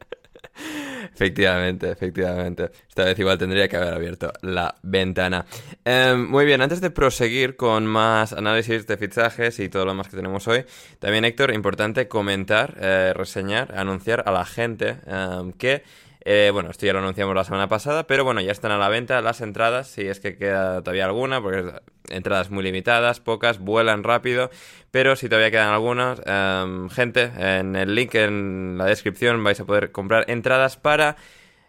Efectivamente, 1.14 1.92
efectivamente. 1.92 2.72
Esta 2.88 3.06
vez 3.06 3.20
igual 3.20 3.38
tendría 3.38 3.68
que 3.68 3.78
haber 3.78 3.94
abierto 3.94 4.32
la 4.42 4.76
ventana. 4.84 5.46
Eh, 5.86 6.16
muy 6.16 6.46
bien, 6.46 6.62
antes 6.62 6.82
de 6.82 6.90
proseguir 6.90 7.56
con 7.56 7.86
más 7.86 8.34
análisis 8.34 8.88
de 8.88 8.98
fichajes 8.98 9.60
y 9.60 9.70
todo 9.70 9.86
lo 9.86 9.94
más 9.94 10.08
que 10.08 10.16
tenemos 10.16 10.48
hoy, 10.48 10.66
también 11.00 11.26
Héctor, 11.26 11.54
importante 11.54 12.08
comentar, 12.08 12.76
eh, 12.80 13.14
reseñar, 13.16 13.74
anunciar 13.78 14.24
a 14.26 14.32
la 14.32 14.46
gente 14.46 14.98
eh, 15.06 15.52
que 15.58 15.84
eh, 16.22 16.50
bueno, 16.52 16.70
esto 16.70 16.86
ya 16.86 16.94
lo 16.94 17.00
anunciamos 17.00 17.34
la 17.34 17.46
semana 17.46 17.70
pasada, 17.70 18.06
pero 18.06 18.26
bueno, 18.26 18.42
ya 18.42 18.52
están 18.52 18.72
a 18.72 18.78
la 18.78 18.90
venta 18.90 19.22
las 19.22 19.40
entradas, 19.40 19.88
si 19.88 20.02
es 20.02 20.20
que 20.20 20.38
queda 20.38 20.82
todavía 20.82 21.06
alguna, 21.06 21.42
porque 21.42 21.74
entradas 22.10 22.50
muy 22.50 22.64
limitadas, 22.64 23.22
pocas, 23.22 23.60
vuelan 23.60 24.04
rápido, 24.04 24.50
pero 24.92 25.16
si 25.16 25.30
todavía 25.30 25.52
quedan 25.52 25.70
algunas, 25.70 26.22
eh, 26.26 26.88
gente, 26.92 27.32
en 27.38 27.76
el 27.76 27.96
link 27.96 28.16
en 28.16 28.78
la 28.78 28.86
descripción 28.86 29.44
vais 29.44 29.60
a 29.60 29.66
poder 29.66 29.92
comprar 29.92 30.26
entradas 30.30 30.78
para... 30.78 31.16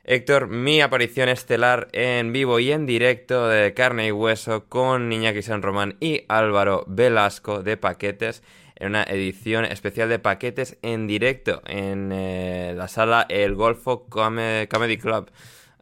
Héctor, 0.03 0.49
mi 0.49 0.81
aparición 0.81 1.29
estelar 1.29 1.89
en 1.93 2.33
vivo 2.33 2.59
y 2.59 2.73
en 2.73 2.87
directo 2.87 3.47
de 3.47 3.75
carne 3.75 4.07
y 4.07 4.13
hueso 4.13 4.65
con 4.67 5.13
Iñaki 5.13 5.43
San 5.43 5.61
Román 5.61 5.99
y 6.01 6.25
Álvaro 6.27 6.85
Velasco 6.89 7.63
de 7.63 7.77
Paquetes 7.77 8.43
en 8.81 8.89
una 8.89 9.05
edición 9.05 9.65
especial 9.65 10.09
de 10.09 10.19
paquetes 10.19 10.79
en 10.83 11.07
directo 11.07 11.63
en 11.67 12.11
eh, 12.13 12.73
la 12.77 12.89
sala 12.89 13.27
El 13.29 13.55
Golfo 13.55 14.07
Comedy 14.09 14.97
Club. 14.97 15.31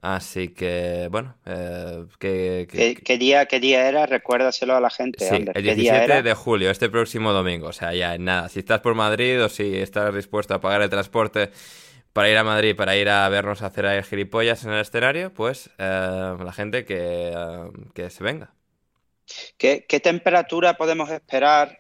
Así 0.01 0.49
que, 0.49 1.09
bueno, 1.11 1.37
eh, 1.45 2.05
que, 2.19 2.69
que, 2.71 2.77
¿Qué, 2.77 2.95
¿Qué, 2.95 3.19
día, 3.19 3.47
¿qué 3.47 3.59
día 3.59 3.89
era? 3.89 4.07
Recuérdaselo 4.07 4.77
a 4.77 4.81
la 4.81 4.91
gente. 4.91 5.25
Sí, 5.25 5.35
Ander. 5.35 5.57
el 5.57 5.65
17 5.65 6.23
de 6.23 6.35
julio, 6.35 6.71
este 6.71 6.89
próximo 6.89 7.33
domingo. 7.33 7.69
O 7.69 7.73
sea, 7.73 7.93
ya 7.95 8.17
nada. 8.17 8.49
Si 8.49 8.61
estás 8.61 8.81
por 8.81 8.95
Madrid 8.95 9.43
o 9.43 9.49
si 9.49 9.77
estás 9.77 10.15
dispuesto 10.15 10.55
a 10.55 10.61
pagar 10.61 10.83
el 10.83 10.91
transporte 10.91 11.51
para 12.13 12.31
ir 12.31 12.37
a 12.37 12.45
Madrid, 12.45 12.77
para 12.77 12.97
ir 12.97 13.09
a 13.09 13.29
vernos 13.29 13.63
hacer 13.63 13.87
ahí 13.87 14.03
gilipollas 14.05 14.65
en 14.65 14.73
el 14.73 14.81
escenario, 14.81 15.33
pues 15.35 15.71
eh, 15.79 16.37
la 16.45 16.53
gente 16.53 16.85
que, 16.85 17.35
que 17.95 18.11
se 18.11 18.23
venga. 18.23 18.55
¿Qué, 19.57 19.85
¿Qué, 19.87 20.01
temperatura 20.01 20.75
podemos 20.75 21.11
esperar 21.11 21.79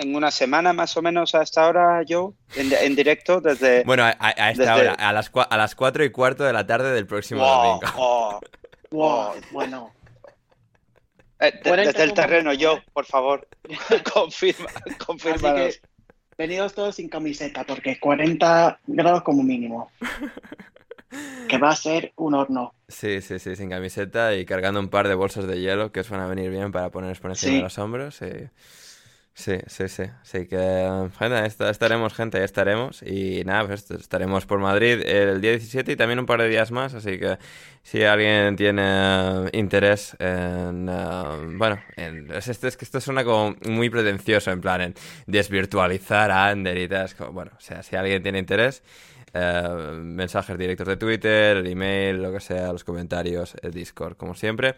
en 0.00 0.14
una 0.14 0.30
semana 0.30 0.72
más 0.72 0.96
o 0.96 1.02
menos 1.02 1.34
a 1.34 1.42
esta 1.42 1.68
hora, 1.68 2.02
Joe, 2.08 2.32
en, 2.56 2.72
en 2.72 2.96
directo 2.96 3.40
desde... 3.40 3.84
Bueno, 3.84 4.04
a, 4.04 4.16
a 4.18 4.50
esta 4.50 4.74
desde... 4.74 4.88
hora, 4.88 4.94
a 4.94 5.12
las, 5.12 5.30
a 5.34 5.56
las 5.56 5.74
4 5.74 6.04
y 6.04 6.10
cuarto 6.10 6.44
de 6.44 6.52
la 6.52 6.66
tarde 6.66 6.92
del 6.92 7.06
próximo 7.06 7.40
wow, 7.40 7.64
domingo. 7.64 7.92
Oh, 7.96 8.40
wow, 8.90 9.32
bueno. 9.50 9.92
Eh, 11.38 11.52
de, 11.62 11.76
desde 11.76 12.02
el 12.02 12.14
terreno, 12.14 12.52
Joe, 12.58 12.82
por 12.92 13.04
favor, 13.04 13.46
confirma, 14.14 14.70
confirma. 15.04 15.54
Que, 15.54 15.80
venidos 16.36 16.74
todos 16.74 16.96
sin 16.96 17.08
camiseta, 17.08 17.64
porque 17.64 18.00
40 18.00 18.80
grados 18.86 19.22
como 19.22 19.42
mínimo. 19.42 19.90
que 21.48 21.58
va 21.58 21.70
a 21.70 21.76
ser 21.76 22.12
un 22.16 22.34
horno. 22.34 22.74
Sí, 22.88 23.20
sí, 23.20 23.38
sí, 23.38 23.56
sin 23.56 23.68
camiseta 23.68 24.34
y 24.34 24.46
cargando 24.46 24.80
un 24.80 24.88
par 24.88 25.08
de 25.08 25.14
bolsas 25.14 25.46
de 25.46 25.60
hielo 25.60 25.92
que 25.92 26.00
os 26.00 26.08
van 26.08 26.20
a 26.20 26.26
venir 26.26 26.50
bien 26.50 26.72
para 26.72 26.90
poneros 26.90 27.20
por 27.20 27.30
encima 27.30 27.50
sí. 27.50 27.56
de 27.56 27.62
los 27.62 27.78
hombros. 27.78 28.20
Y... 28.22 28.48
Sí, 29.40 29.56
sí, 29.68 29.88
sí. 29.88 30.02
Sí, 30.22 30.46
que 30.46 31.08
gente, 31.18 31.70
estaremos, 31.70 32.12
gente, 32.12 32.44
estaremos. 32.44 33.02
Y 33.02 33.42
nada, 33.46 33.66
pues 33.66 33.90
estaremos 33.90 34.44
por 34.44 34.58
Madrid 34.58 35.00
el 35.02 35.40
día 35.40 35.52
17 35.52 35.92
y 35.92 35.96
también 35.96 36.18
un 36.18 36.26
par 36.26 36.42
de 36.42 36.48
días 36.50 36.70
más. 36.70 36.92
Así 36.92 37.18
que 37.18 37.38
si 37.82 38.02
alguien 38.02 38.54
tiene 38.56 39.48
interés 39.52 40.14
en. 40.18 40.90
Uh, 40.90 41.56
bueno, 41.56 41.80
en, 41.96 42.30
es, 42.32 42.48
es, 42.48 42.76
que 42.76 42.84
esto 42.84 43.00
suena 43.00 43.24
como 43.24 43.56
muy 43.66 43.88
pretencioso, 43.88 44.50
en 44.50 44.60
plan, 44.60 44.82
en 44.82 44.94
desvirtualizar 45.26 46.30
a 46.30 46.48
Ander 46.48 46.76
y 46.76 46.86
tal. 46.86 47.08
Bueno, 47.32 47.52
o 47.56 47.60
sea, 47.60 47.82
si 47.82 47.96
alguien 47.96 48.22
tiene 48.22 48.40
interés. 48.40 48.82
Uh, 49.32 49.92
mensajes 50.02 50.58
directos 50.58 50.88
de 50.88 50.96
Twitter, 50.96 51.58
el 51.58 51.66
email, 51.68 52.20
lo 52.20 52.32
que 52.32 52.40
sea, 52.40 52.72
los 52.72 52.82
comentarios, 52.82 53.54
el 53.62 53.70
Discord, 53.70 54.16
como 54.16 54.34
siempre. 54.34 54.74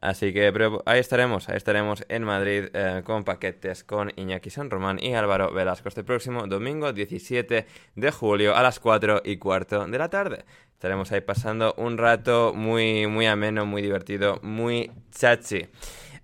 Así 0.00 0.32
que 0.32 0.52
pero 0.52 0.80
ahí 0.86 1.00
estaremos, 1.00 1.48
ahí 1.48 1.56
estaremos 1.56 2.04
en 2.08 2.22
Madrid 2.22 2.66
uh, 2.66 3.02
con 3.02 3.24
paquetes 3.24 3.82
con 3.82 4.12
Iñaki 4.14 4.50
San 4.50 4.70
Román 4.70 5.00
y 5.02 5.14
Álvaro 5.14 5.52
Velasco 5.52 5.88
este 5.88 6.04
próximo 6.04 6.46
domingo 6.46 6.92
17 6.92 7.66
de 7.96 8.10
julio 8.12 8.54
a 8.54 8.62
las 8.62 8.78
4 8.78 9.22
y 9.24 9.38
cuarto 9.38 9.84
de 9.86 9.98
la 9.98 10.08
tarde. 10.08 10.44
Estaremos 10.72 11.10
ahí 11.10 11.22
pasando 11.22 11.74
un 11.76 11.98
rato 11.98 12.52
muy, 12.54 13.08
muy 13.08 13.26
ameno, 13.26 13.66
muy 13.66 13.82
divertido, 13.82 14.38
muy 14.42 14.92
chachi. 15.10 15.66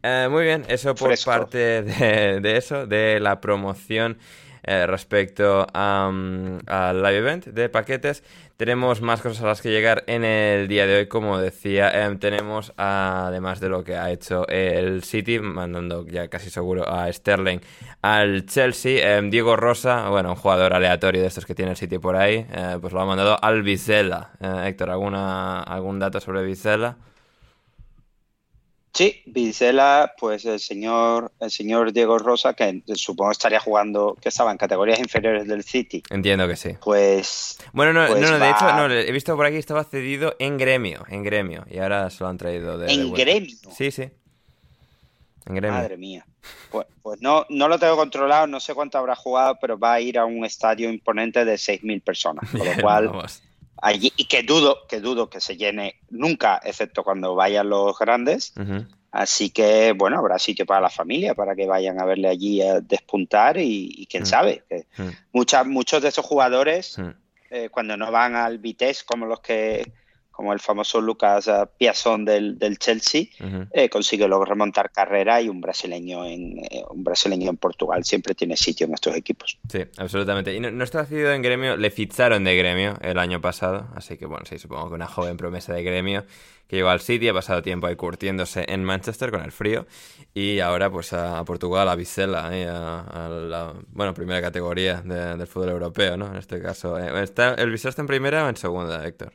Uh, 0.04 0.30
muy 0.30 0.44
bien, 0.44 0.64
eso 0.68 0.94
por 0.94 1.08
Fresco. 1.08 1.32
parte 1.32 1.82
de, 1.82 2.38
de 2.40 2.56
eso, 2.56 2.86
de 2.86 3.18
la 3.18 3.40
promoción 3.40 4.18
eh, 4.62 4.86
respecto 4.86 5.66
um, 5.74 6.58
al 6.66 7.02
live 7.02 7.18
event 7.18 7.46
de 7.46 7.68
paquetes. 7.68 8.22
Tenemos 8.56 9.00
más 9.00 9.20
cosas 9.20 9.42
a 9.42 9.46
las 9.48 9.60
que 9.60 9.70
llegar 9.70 10.04
en 10.06 10.24
el 10.24 10.68
día 10.68 10.86
de 10.86 10.98
hoy, 10.98 11.06
como 11.08 11.38
decía. 11.38 11.90
Eh, 11.92 12.16
tenemos, 12.20 12.72
además 12.76 13.58
de 13.60 13.68
lo 13.68 13.82
que 13.82 13.96
ha 13.96 14.10
hecho 14.10 14.46
el 14.48 15.02
City, 15.02 15.40
mandando 15.40 16.06
ya 16.06 16.28
casi 16.28 16.50
seguro 16.50 16.88
a 16.88 17.12
Sterling 17.12 17.58
al 18.02 18.46
Chelsea, 18.46 19.18
eh, 19.18 19.22
Diego 19.30 19.56
Rosa, 19.56 20.08
bueno, 20.08 20.30
un 20.30 20.36
jugador 20.36 20.74
aleatorio 20.74 21.20
de 21.22 21.28
estos 21.28 21.46
que 21.46 21.54
tiene 21.54 21.70
el 21.70 21.76
City 21.76 21.98
por 21.98 22.16
ahí, 22.16 22.46
eh, 22.50 22.78
pues 22.80 22.92
lo 22.92 23.00
ha 23.00 23.06
mandado 23.06 23.38
al 23.42 23.62
Vizela. 23.62 24.32
Eh, 24.40 24.64
Héctor, 24.66 24.90
¿alguna, 24.90 25.62
¿algún 25.62 25.98
dato 25.98 26.20
sobre 26.20 26.42
Vizela? 26.44 26.96
Sí, 28.94 29.22
Vizela, 29.24 30.14
pues 30.18 30.44
el 30.44 30.60
señor, 30.60 31.32
el 31.40 31.50
señor 31.50 31.92
Diego 31.94 32.18
Rosa, 32.18 32.52
que 32.52 32.82
supongo 32.94 33.30
estaría 33.32 33.58
jugando, 33.58 34.16
que 34.20 34.28
estaba 34.28 34.52
en 34.52 34.58
categorías 34.58 34.98
inferiores 34.98 35.46
del 35.48 35.64
City. 35.64 36.02
Entiendo 36.10 36.46
que 36.46 36.56
sí. 36.56 36.76
Pues. 36.82 37.58
Bueno, 37.72 37.94
no, 37.94 38.06
pues 38.06 38.20
no, 38.20 38.26
no, 38.28 38.34
de 38.34 38.40
va- 38.40 38.50
hecho, 38.50 38.72
no, 38.76 38.92
he 38.92 39.10
visto 39.12 39.34
por 39.34 39.46
aquí 39.46 39.54
que 39.54 39.60
estaba 39.60 39.84
cedido 39.84 40.36
en 40.38 40.58
gremio, 40.58 41.04
en 41.08 41.22
gremio, 41.22 41.64
y 41.70 41.78
ahora 41.78 42.10
se 42.10 42.22
lo 42.22 42.28
han 42.28 42.36
traído 42.36 42.76
de, 42.76 42.92
¿En 42.92 43.12
gremio? 43.14 43.56
Sí, 43.74 43.90
sí. 43.90 44.10
En 45.46 45.54
gremio. 45.54 45.72
Madre 45.78 45.96
mía. 45.96 46.26
Pues, 46.70 46.86
pues 47.02 47.22
no, 47.22 47.46
no 47.48 47.68
lo 47.68 47.78
tengo 47.78 47.96
controlado, 47.96 48.46
no 48.46 48.60
sé 48.60 48.74
cuánto 48.74 48.98
habrá 48.98 49.16
jugado, 49.16 49.56
pero 49.60 49.78
va 49.78 49.94
a 49.94 50.00
ir 50.00 50.18
a 50.18 50.24
un 50.26 50.44
estadio 50.44 50.90
imponente 50.90 51.44
de 51.46 51.54
6.000 51.54 52.02
personas. 52.02 52.50
Con 52.50 52.66
lo 52.66 52.82
cual, 52.82 53.08
vamos. 53.08 53.42
Allí, 53.82 54.12
y 54.16 54.24
que 54.24 54.42
dudo, 54.42 54.86
que 54.88 55.00
dudo 55.00 55.28
que 55.28 55.40
se 55.40 55.56
llene 55.58 55.96
nunca, 56.08 56.60
excepto 56.64 57.04
cuando 57.04 57.34
vayan 57.34 57.68
los 57.68 57.98
grandes. 57.98 58.54
Así 59.10 59.50
que, 59.50 59.92
bueno, 59.92 60.18
habrá 60.18 60.38
sitio 60.38 60.64
para 60.64 60.80
la 60.80 60.88
familia, 60.88 61.34
para 61.34 61.54
que 61.54 61.66
vayan 61.66 62.00
a 62.00 62.06
verle 62.06 62.28
allí 62.28 62.62
a 62.62 62.80
despuntar 62.80 63.58
y, 63.58 63.92
y 63.94 64.06
quién 64.06 64.22
Mm. 64.22 64.26
sabe. 64.26 64.64
que 64.68 64.86
Mm, 64.96 65.08
muchas, 65.32 65.66
muchos 65.66 66.00
de 66.00 66.08
esos 66.08 66.24
jugadores, 66.24 66.96
mm. 66.98 67.10
eh, 67.50 67.68
cuando 67.70 67.96
no 67.98 68.10
van 68.10 68.36
al 68.36 68.56
Vitesse, 68.58 69.04
como 69.04 69.26
los 69.26 69.40
que, 69.40 69.82
como 70.32 70.52
el 70.52 70.58
famoso 70.58 71.00
Lucas 71.00 71.48
Piazón 71.78 72.24
del, 72.24 72.58
del 72.58 72.78
Chelsea, 72.78 73.26
eh, 73.72 73.88
consigue 73.88 74.26
luego 74.26 74.44
remontar 74.44 74.90
carrera 74.90 75.40
y 75.40 75.48
un 75.48 75.60
brasileño 75.60 76.24
en 76.24 76.58
eh, 76.70 76.82
un 76.90 77.04
brasileño 77.04 77.50
en 77.50 77.56
Portugal 77.58 78.04
siempre 78.04 78.34
tiene 78.34 78.56
sitio 78.56 78.86
en 78.86 78.94
estos 78.94 79.14
equipos. 79.14 79.58
Sí, 79.70 79.84
absolutamente. 79.98 80.52
Y 80.54 80.58
no, 80.60 80.70
no 80.70 80.82
está 80.82 81.04
cedido 81.06 81.32
en 81.32 81.42
gremio, 81.42 81.76
le 81.76 81.90
ficharon 81.90 82.42
de 82.44 82.56
gremio 82.56 82.98
el 83.02 83.18
año 83.18 83.40
pasado, 83.40 83.88
así 83.94 84.16
que 84.16 84.26
bueno, 84.26 84.44
sí, 84.46 84.58
supongo 84.58 84.88
que 84.88 84.94
una 84.94 85.06
joven 85.06 85.36
promesa 85.36 85.72
de 85.74 85.82
gremio 85.84 86.24
que 86.66 86.76
llegó 86.76 86.88
al 86.88 87.00
City, 87.00 87.28
ha 87.28 87.34
pasado 87.34 87.60
tiempo 87.60 87.86
ahí 87.86 87.96
curtiéndose 87.96 88.64
en 88.66 88.82
Manchester 88.82 89.30
con 89.30 89.42
el 89.42 89.52
frío 89.52 89.86
y 90.32 90.60
ahora 90.60 90.90
pues 90.90 91.12
a, 91.12 91.44
Portugal, 91.44 91.86
a 91.90 91.94
Vizela, 91.94 92.46
a 92.46 93.28
la, 93.28 93.74
bueno, 93.90 94.14
primera 94.14 94.40
categoría 94.40 95.02
de- 95.02 95.36
del 95.36 95.46
fútbol 95.46 95.68
europeo, 95.68 96.16
¿no? 96.16 96.28
En 96.28 96.36
este 96.36 96.62
caso, 96.62 96.98
eh, 96.98 97.22
¿está, 97.22 97.54
¿el 97.54 97.70
Vizela 97.70 97.90
está 97.90 98.00
en 98.00 98.08
primera 98.08 98.46
o 98.46 98.48
en 98.48 98.56
segunda, 98.56 99.06
Héctor? 99.06 99.34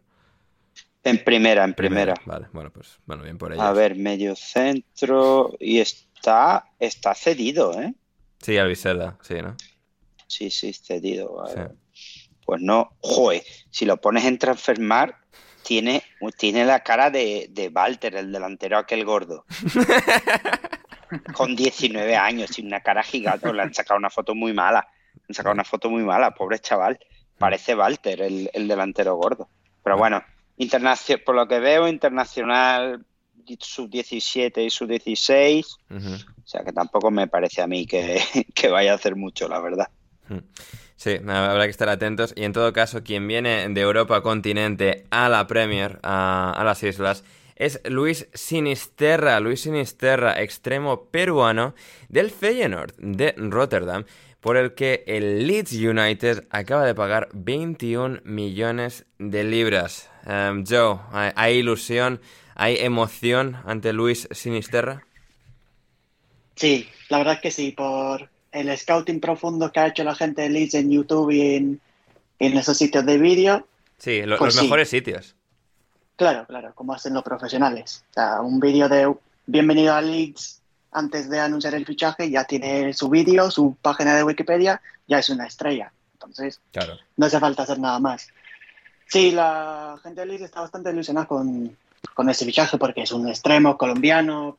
En 1.09 1.23
primera, 1.23 1.63
en 1.63 1.73
primera. 1.73 2.13
Vale, 2.25 2.47
bueno, 2.51 2.71
pues 2.71 2.99
bueno, 3.05 3.23
bien 3.23 3.37
por 3.37 3.53
ellos. 3.53 3.63
A 3.63 3.71
ver, 3.71 3.95
medio 3.95 4.35
centro 4.35 5.53
y 5.59 5.79
está, 5.79 6.65
está 6.79 7.13
cedido, 7.13 7.79
¿eh? 7.79 7.93
Sí, 8.41 8.57
al 8.57 8.67
Vizela, 8.67 9.17
sí, 9.21 9.35
¿no? 9.41 9.55
Sí, 10.27 10.49
sí, 10.49 10.73
cedido. 10.73 11.45
Sí. 11.47 11.55
ver. 11.55 11.75
Pues 12.45 12.61
no, 12.61 12.91
joder, 12.99 13.43
si 13.69 13.85
lo 13.85 13.97
pones 13.97 14.25
en 14.25 14.37
Transfermarkt, 14.37 15.17
tiene, 15.63 16.01
tiene 16.37 16.63
la 16.63 16.81
cara 16.81 17.09
de, 17.09 17.47
de 17.49 17.67
Walter, 17.67 18.15
el 18.15 18.31
delantero 18.31 18.77
aquel 18.77 19.03
gordo. 19.03 19.45
Con 21.33 21.57
19 21.57 22.15
años 22.15 22.57
y 22.57 22.65
una 22.65 22.79
cara 22.79 23.03
gigante. 23.03 23.51
Le 23.51 23.61
han 23.61 23.73
sacado 23.73 23.97
una 23.97 24.09
foto 24.09 24.33
muy 24.33 24.53
mala. 24.53 24.87
Le 25.15 25.25
han 25.29 25.35
sacado 25.35 25.53
una 25.53 25.65
foto 25.65 25.89
muy 25.89 26.03
mala, 26.03 26.33
pobre 26.33 26.59
chaval. 26.59 26.97
Parece 27.37 27.75
Walter, 27.75 28.21
el, 28.21 28.49
el 28.53 28.67
delantero 28.69 29.15
gordo. 29.15 29.49
Pero 29.83 29.97
bueno, 29.97 30.23
internacio- 30.57 31.23
por 31.23 31.35
lo 31.35 31.47
que 31.47 31.59
veo, 31.59 31.87
internacional 31.87 33.05
sub-17 33.59 34.65
y 34.65 34.69
sub-16. 34.69 35.77
Ujú. 35.89 36.13
O 36.15 36.47
sea 36.47 36.63
que 36.63 36.73
tampoco 36.73 37.11
me 37.11 37.27
parece 37.27 37.61
a 37.61 37.67
mí 37.67 37.85
que, 37.85 38.19
que 38.53 38.67
vaya 38.69 38.91
a 38.91 38.95
hacer 38.95 39.15
mucho, 39.15 39.47
la 39.47 39.59
verdad. 39.59 39.89
Sí, 40.97 41.15
habrá 41.27 41.63
que 41.65 41.71
estar 41.71 41.89
atentos. 41.89 42.33
Y 42.35 42.43
en 42.43 42.53
todo 42.53 42.73
caso, 42.73 43.03
quien 43.03 43.27
viene 43.27 43.69
de 43.69 43.81
Europa 43.81 44.21
continente 44.21 45.05
a 45.11 45.29
la 45.29 45.47
Premier, 45.47 45.99
a, 46.03 46.51
a 46.51 46.63
las 46.63 46.83
islas, 46.83 47.23
es 47.55 47.81
Luis 47.85 48.27
Sinisterra. 48.33 49.39
Luis 49.39 49.61
Sinisterra, 49.61 50.41
extremo 50.41 51.05
peruano 51.05 51.75
del 52.09 52.31
Feyenoord 52.31 52.95
de 52.97 53.33
Rotterdam, 53.37 54.05
por 54.41 54.57
el 54.57 54.73
que 54.75 55.03
el 55.07 55.47
Leeds 55.47 55.73
United 55.73 56.45
acaba 56.49 56.85
de 56.85 56.95
pagar 56.95 57.29
21 57.33 58.21
millones 58.23 59.05
de 59.19 59.43
libras. 59.43 60.09
Em, 60.25 60.63
Joe, 60.67 60.99
¿hay, 61.11 61.57
ilusión, 61.57 62.21
hay 62.55 62.77
emoción 62.77 63.57
ante 63.65 63.93
Luis 63.93 64.27
Sinisterra? 64.31 65.03
Sí, 66.55 66.87
la 67.09 67.19
verdad 67.19 67.39
que 67.41 67.51
sí, 67.51 67.71
por 67.71 68.29
el 68.51 68.75
scouting 68.77 69.19
profundo 69.19 69.71
que 69.71 69.79
ha 69.79 69.87
hecho 69.87 70.03
la 70.03 70.15
gente 70.15 70.41
de 70.43 70.49
Leeds 70.49 70.73
en 70.75 70.91
YouTube 70.91 71.31
y 71.31 71.55
en, 71.55 71.81
en 72.39 72.57
esos 72.57 72.77
sitios 72.77 73.05
de 73.05 73.17
vídeo. 73.17 73.67
Sí, 73.97 74.21
lo- 74.23 74.37
Pues 74.37 74.53
los 74.53 74.55
sí. 74.55 74.61
mejores 74.63 74.89
sitios. 74.89 75.35
Claro, 76.15 76.45
claro, 76.47 76.71
como 76.73 76.93
hacen 76.93 77.13
los 77.13 77.23
profesionales. 77.23 78.03
O 78.11 78.13
sea, 78.15 78.41
un 78.41 78.59
vídeo 78.59 78.89
de 78.89 79.13
bienvenido 79.45 79.93
a 79.93 80.01
Leeds 80.01 80.56
antes 80.97 81.29
de 81.29 81.39
anunciar 81.39 81.75
el 81.75 81.85
fichaje, 81.85 82.29
ya 82.29 82.43
tiene 82.45 82.91
su 82.93 83.07
vídeo, 83.09 83.51
su 83.51 83.75
página 83.81 84.15
de 84.15 84.23
Wikipedia, 84.23 84.81
ya 85.07 85.19
es 85.19 85.29
una 85.29 85.45
estrella. 85.45 85.91
Entonces, 86.13 86.59
Claro. 86.71 86.97
no 87.15 87.25
hace 87.27 87.39
falta 87.39 87.63
hacer 87.63 87.79
nada 87.79 87.99
más. 87.99 88.29
Sí, 89.05 89.31
la 89.31 89.97
gente 90.01 90.21
de 90.21 90.25
Leeds 90.27 90.43
está 90.43 90.61
bastante 90.61 90.89
ilusionada 90.89 91.27
con, 91.27 91.77
con 92.15 92.29
este 92.29 92.45
fichaje 92.45 92.77
porque 92.77 93.03
es 93.03 93.11
un 93.11 93.27
extremo 93.27 93.77
colombiano. 93.77 94.57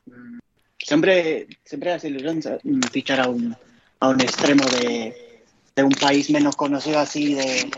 Siempre, 0.78 1.48
siempre 1.64 1.92
hace 1.92 2.08
ilusión 2.08 2.40
mm, 2.62 2.80
fichar 2.92 3.20
a 3.20 3.28
un, 3.28 3.54
a 4.00 4.08
un 4.08 4.20
extremo 4.20 4.64
de, 4.64 5.44
de 5.74 5.82
un 5.82 5.90
país 5.92 6.30
menos 6.30 6.54
conocido 6.56 7.00
así 7.00 7.34
de, 7.34 7.68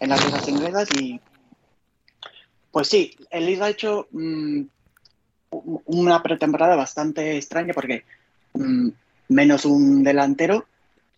en 0.00 0.08
las 0.10 0.24
ligas 0.24 0.46
inglesas 0.48 0.88
y 1.00 1.18
pues 2.70 2.88
sí, 2.88 3.16
el 3.30 3.46
Leeds 3.46 3.62
ha 3.62 3.70
hecho 3.70 4.06
mm, 4.10 4.60
u- 4.60 4.66
una 5.50 6.22
pretemporada 6.22 6.76
bastante 6.76 7.36
extraña 7.36 7.72
porque 7.72 8.04
mm, 8.54 8.88
menos 9.28 9.64
un 9.64 10.02
delantero 10.02 10.66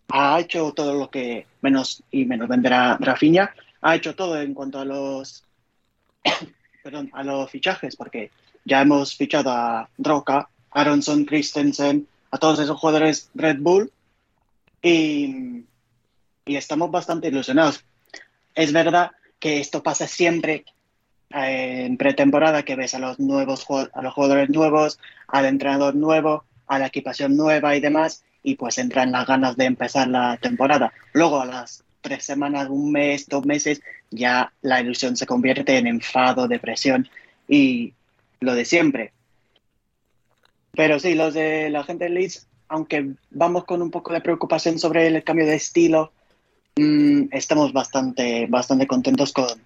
ha 0.09 0.41
hecho 0.41 0.73
todo 0.73 0.95
lo 0.95 1.11
que 1.11 1.47
menos 1.61 2.03
y 2.11 2.25
menos 2.25 2.49
venderá 2.49 2.97
Rafinha 2.99 3.55
ha 3.81 3.97
hecho 3.97 4.15
todo 4.15 4.41
en 4.41 4.55
cuanto 4.55 4.81
a 4.81 4.85
los 4.85 5.45
perdón, 6.83 7.11
a 7.13 7.23
los 7.23 7.51
fichajes 7.51 7.97
porque 7.97 8.31
ya 8.65 8.83
hemos 8.83 9.17
fichado 9.17 9.51
a 9.51 9.89
Roca, 9.99 10.49
Aronson, 10.71 11.25
Christensen, 11.25 12.07
a 12.31 12.39
todos 12.39 12.59
esos 12.59 12.79
jugadores 12.79 13.31
Red 13.35 13.59
Bull 13.61 13.91
y, 14.83 15.65
y 16.45 16.57
estamos 16.57 16.91
bastante 16.91 17.29
ilusionados. 17.29 17.85
Es 18.55 18.73
verdad 18.73 19.13
que 19.39 19.61
esto 19.61 19.83
pasa 19.83 20.07
siempre 20.07 20.65
en 21.31 21.97
pretemporada 21.97 22.63
que 22.63 22.77
ves 22.77 22.95
a 22.95 22.99
los 22.99 23.19
nuevos 23.19 23.67
a 23.93 24.03
los 24.03 24.15
jugadores 24.15 24.49
nuevos, 24.51 24.99
al 25.27 25.47
entrenador 25.47 25.95
nuevo, 25.95 26.45
a 26.67 26.79
la 26.79 26.87
equipación 26.87 27.37
nueva 27.37 27.77
y 27.77 27.81
demás, 27.81 28.25
y 28.43 28.55
pues 28.55 28.79
entran 28.79 29.13
las 29.13 29.27
ganas 29.27 29.57
de 29.57 29.67
empezar 29.67 30.09
la 30.09 30.39
temporada. 30.39 30.93
Luego 31.13 31.41
a 31.41 31.47
las 31.47 31.85
tres 32.01 32.25
semanas, 32.25 32.69
un 32.71 32.93
mes, 32.93 33.27
dos 33.29 33.45
meses, 33.45 33.83
ya 34.11 34.53
la 34.63 34.81
ilusión 34.81 35.17
se 35.17 35.27
convierte 35.27 35.77
en 35.77 35.87
enfado, 35.87 36.49
depresión 36.49 37.09
y 37.47 37.93
lo 38.41 38.55
de 38.55 38.65
siempre. 38.65 39.13
Pero 40.73 40.99
sí, 40.99 41.15
los 41.15 41.35
de 41.35 41.71
la 41.71 41.85
gente 41.85 42.05
de 42.05 42.11
Leeds, 42.11 42.47
aunque 42.69 43.15
vamos 43.31 43.65
con 43.65 43.83
un 43.83 43.91
poco 43.91 44.13
de 44.13 44.21
preocupación 44.21 44.79
sobre 44.79 45.07
el 45.07 45.25
cambio 45.25 45.47
de 45.47 45.57
estilo, 45.57 46.13
mm, 46.77 47.25
estamos 47.33 47.73
bastante, 47.73 48.47
bastante 48.47 48.87
contentos 48.87 49.33
con, 49.33 49.61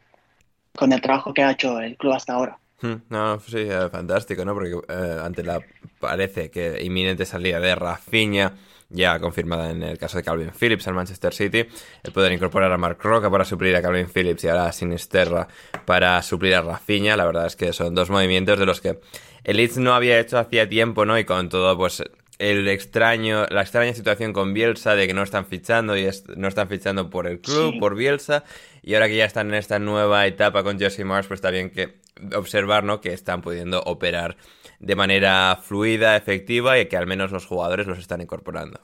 con 0.75 0.93
el 0.93 1.01
trabajo 1.01 1.33
que 1.35 1.43
ha 1.43 1.53
hecho 1.53 1.81
el 1.81 1.97
club 1.97 2.13
hasta 2.15 2.35
ahora. 2.35 2.59
Hmm, 2.81 2.95
No, 3.11 3.39
sí, 3.41 3.59
eh, 3.59 3.89
fantástico, 3.91 4.45
¿no? 4.45 4.55
Porque 4.55 4.73
eh, 4.89 5.19
ante 5.23 5.45
la 5.45 5.61
parece 6.01 6.51
que 6.51 6.83
inminente 6.83 7.25
salida 7.25 7.61
de 7.61 7.75
Rafinha, 7.77 8.55
ya 8.89 9.21
confirmada 9.21 9.71
en 9.71 9.83
el 9.85 9.99
caso 9.99 10.17
de 10.19 10.25
Calvin 10.25 10.51
Phillips 10.51 10.89
al 10.89 10.95
Manchester 10.95 11.33
City, 11.33 11.67
el 12.03 12.13
poder 12.13 12.33
incorporar 12.33 12.73
a 12.73 12.77
Mark 12.79 12.99
Roca 13.01 13.31
para 13.31 13.45
suplir 13.45 13.77
a 13.77 13.83
Calvin 13.83 14.09
Phillips 14.09 14.43
y 14.45 14.49
ahora 14.49 14.67
a 14.67 14.73
Sinisterra 14.73 15.47
para 15.87 16.21
suplir 16.23 16.55
a 16.57 16.63
Rafinha, 16.63 17.17
la 17.17 17.25
verdad 17.25 17.47
es 17.47 17.57
que 17.57 17.73
son 17.73 17.95
dos 17.95 18.11
movimientos 18.11 18.59
de 18.59 18.67
los 18.67 18.81
que 18.81 18.99
el 19.45 19.57
Leeds 19.57 19.79
no 19.79 19.95
había 19.95 20.19
hecho 20.19 20.39
hacía 20.39 20.69
tiempo, 20.69 21.05
¿no? 21.07 21.19
Y 21.19 21.25
con 21.25 21.49
todo, 21.49 21.77
pues 21.77 22.03
el 22.39 22.67
extraño, 22.69 23.47
la 23.51 23.63
extraña 23.63 23.93
situación 23.95 24.33
con 24.33 24.53
Bielsa 24.55 24.95
de 24.95 25.07
que 25.07 25.15
no 25.15 25.23
están 25.23 25.47
fichando 25.47 25.97
y 25.97 26.03
es- 26.05 26.25
no 26.37 26.49
están 26.49 26.69
fichando 26.69 27.09
por 27.11 27.27
el 27.27 27.41
club, 27.41 27.73
Sí. 27.75 27.79
por 27.79 27.95
Bielsa, 27.95 28.45
y 28.83 28.95
ahora 28.95 29.09
que 29.09 29.17
ya 29.17 29.25
están 29.27 29.49
en 29.49 29.55
esta 29.55 29.79
nueva 29.79 30.27
etapa 30.27 30.63
con 30.63 30.79
Jesse 30.79 31.05
Mars, 31.05 31.27
pues 31.29 31.39
está 31.39 31.51
bien 31.51 31.71
que 31.71 32.01
observar, 32.35 32.85
¿no? 32.85 33.01
Que 33.01 33.13
están 33.13 33.43
pudiendo 33.43 33.81
operar 33.83 34.37
de 34.81 34.97
manera 34.97 35.59
fluida, 35.63 36.17
efectiva 36.17 36.79
y 36.79 36.87
que 36.87 36.97
al 36.97 37.07
menos 37.07 37.31
los 37.31 37.47
jugadores 37.47 37.87
los 37.87 37.99
están 37.99 38.21
incorporando. 38.21 38.81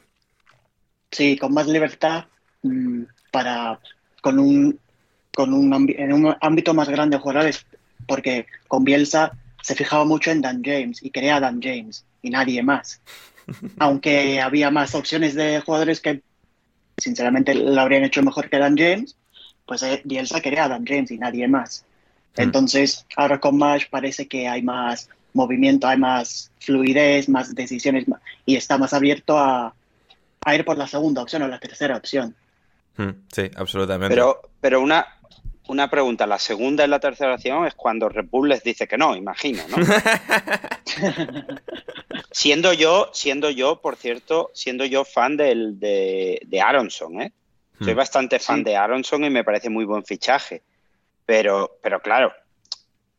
Sí, 1.11 1.37
con 1.39 1.53
más 1.55 1.67
libertad 1.67 2.27
mm, 2.63 3.03
para 3.33 3.79
con 4.21 4.39
un 4.39 4.79
con 5.35 5.53
un 5.55 5.73
en 5.97 6.13
un 6.13 6.35
ámbito 6.41 6.75
más 6.75 6.89
grande 6.89 7.17
de 7.17 7.23
jugadores, 7.23 7.65
porque 8.07 8.47
con 8.67 8.83
Bielsa 8.85 9.33
se 9.63 9.75
fijaba 9.77 10.05
mucho 10.05 10.31
en 10.33 10.41
Dan 10.43 10.63
James 10.65 11.03
y 11.03 11.11
quería 11.11 11.37
a 11.37 11.41
Dan 11.41 11.61
James 11.63 12.05
y 12.23 12.31
nadie 12.31 12.63
más. 12.63 13.01
Aunque 13.79 14.41
había 14.41 14.71
más 14.71 14.95
opciones 14.95 15.35
de 15.35 15.61
jugadores 15.61 16.01
que 16.01 16.23
sinceramente 16.97 17.55
lo 17.55 17.81
habrían 17.81 18.05
hecho 18.05 18.23
mejor 18.23 18.51
que 18.51 18.59
Dan 18.59 18.77
James, 18.77 19.17
pues 19.67 19.83
eh, 19.83 20.03
Bielsa 20.05 20.41
quería 20.41 20.65
a 20.65 20.69
Dan 20.69 20.85
James 20.87 21.11
y 21.11 21.19
nadie 21.19 21.49
más. 21.49 21.85
Mm. 22.37 22.43
Entonces, 22.43 23.07
ahora 23.17 23.41
con 23.41 23.57
Mash 23.57 23.85
parece 23.91 24.27
que 24.27 24.49
hay 24.49 24.63
más 24.63 25.09
movimiento, 25.33 25.87
hay 25.87 25.99
más 25.99 26.51
fluidez, 26.59 27.29
más 27.29 27.55
decisiones 27.55 28.07
y 28.45 28.57
está 28.57 28.79
más 28.79 28.93
abierto 28.93 29.39
a, 29.39 29.75
a 30.45 30.55
ir 30.55 30.65
por 30.65 30.77
la 30.79 30.87
segunda 30.87 31.23
opción 31.23 31.43
o 31.43 31.49
la 31.49 31.59
tercera 31.59 31.97
opción. 31.97 32.35
Mm, 32.97 33.11
Sí, 33.33 33.51
absolutamente. 33.57 34.13
Pero, 34.13 34.41
pero 34.61 34.81
una, 34.81 35.07
una 35.69 35.89
pregunta, 35.89 36.27
la 36.27 36.39
segunda 36.39 36.85
y 36.85 36.89
la 36.89 36.99
tercera 37.01 37.35
opción 37.35 37.67
es 37.67 37.75
cuando 37.75 38.09
Red 38.09 38.27
Bull 38.31 38.49
les 38.49 38.63
dice 38.63 38.87
que 38.89 38.99
no, 38.99 39.15
imagino, 39.17 39.63
¿no? 39.69 39.77
siendo 42.31 42.73
yo, 42.73 43.11
siendo 43.13 43.51
yo, 43.51 43.81
por 43.81 43.97
cierto, 43.97 44.51
siendo 44.55 44.85
yo 44.85 45.05
fan 45.05 45.37
del, 45.37 45.79
de, 45.79 46.41
de 46.47 46.61
Aronson, 46.61 47.23
¿eh? 47.23 47.33
Soy 47.81 47.93
Hmm. 47.95 47.97
bastante 47.97 48.39
fan 48.41 48.59
Sí. 48.59 48.65
de 48.65 48.77
Aronson 48.77 49.25
y 49.25 49.31
me 49.31 49.45
parece 49.45 49.71
muy 49.71 49.85
buen 49.85 50.05
fichaje. 50.05 50.63
Pero, 51.25 51.79
pero 51.81 52.01
claro, 52.01 52.33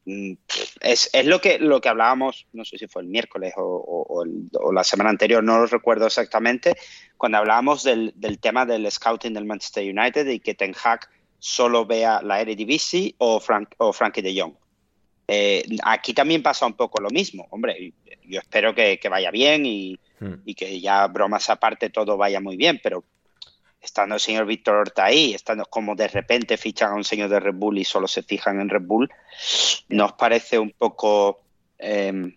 mm, 0.05 0.33
es, 0.81 1.09
es 1.13 1.25
lo 1.25 1.39
que 1.39 1.59
lo 1.59 1.79
que 1.79 1.87
hablábamos, 1.87 2.45
no 2.51 2.65
sé 2.65 2.77
si 2.77 2.87
fue 2.87 3.03
el 3.03 3.07
miércoles 3.07 3.53
o, 3.55 3.61
o- 3.63 4.03
o 4.09 4.23
el- 4.23 4.49
o 4.59 4.73
la 4.73 4.83
semana 4.83 5.11
anterior, 5.11 5.41
no 5.43 5.59
lo 5.59 5.65
recuerdo 5.67 6.07
exactamente, 6.07 6.75
cuando 7.15 7.37
hablábamos 7.37 7.83
del, 7.83 8.11
del 8.15 8.39
tema 8.39 8.65
del 8.65 8.89
scouting 8.91 9.33
del 9.33 9.45
Manchester 9.45 9.83
United 9.83 10.27
y 10.27 10.39
que 10.41 10.55
Ten 10.55 10.73
Hag 10.83 11.07
solo 11.39 11.85
vea 11.85 12.21
la 12.21 12.41
Eredivisie 12.41 13.15
o, 13.17 13.39
Frank, 13.39 13.69
o 13.77 13.91
Frankie 13.93 14.21
de 14.21 14.39
Jong. 14.39 14.53
Eh, 15.27 15.63
aquí 15.83 16.13
también 16.13 16.41
pasa 16.43 16.65
un 16.65 16.73
poco 16.73 17.01
lo 17.01 17.09
mismo. 17.09 17.47
Hombre, 17.51 17.93
yo 18.25 18.39
espero 18.39 18.73
que, 18.75 18.99
que 18.99 19.09
vaya 19.09 19.31
bien 19.31 19.65
y, 19.65 19.99
Mm. 20.21 20.33
y 20.45 20.53
que 20.53 20.81
ya 20.81 21.07
bromas 21.07 21.49
aparte 21.49 21.89
todo 21.91 22.17
vaya 22.17 22.41
muy 22.41 22.57
bien, 22.57 22.77
pero 22.83 23.05
estando 23.79 24.15
el 24.15 24.19
señor 24.21 24.45
Víctor 24.45 24.75
Horta 24.75 25.05
ahí, 25.05 25.33
estando 25.33 25.63
como 25.63 25.95
de 25.95 26.09
repente 26.09 26.57
fichan 26.57 26.91
a 26.91 26.95
un 26.95 27.05
señor 27.05 27.29
de 27.29 27.39
Red 27.39 27.53
Bull 27.55 27.77
y 27.77 27.85
solo 27.85 28.05
se 28.05 28.21
fijan 28.23 28.59
en 28.59 28.67
Red 28.67 28.81
Bull, 28.81 29.09
¿nos 29.87 30.11
parece 30.13 30.59
un 30.59 30.71
poco... 30.71 31.39
eh, 31.77 32.35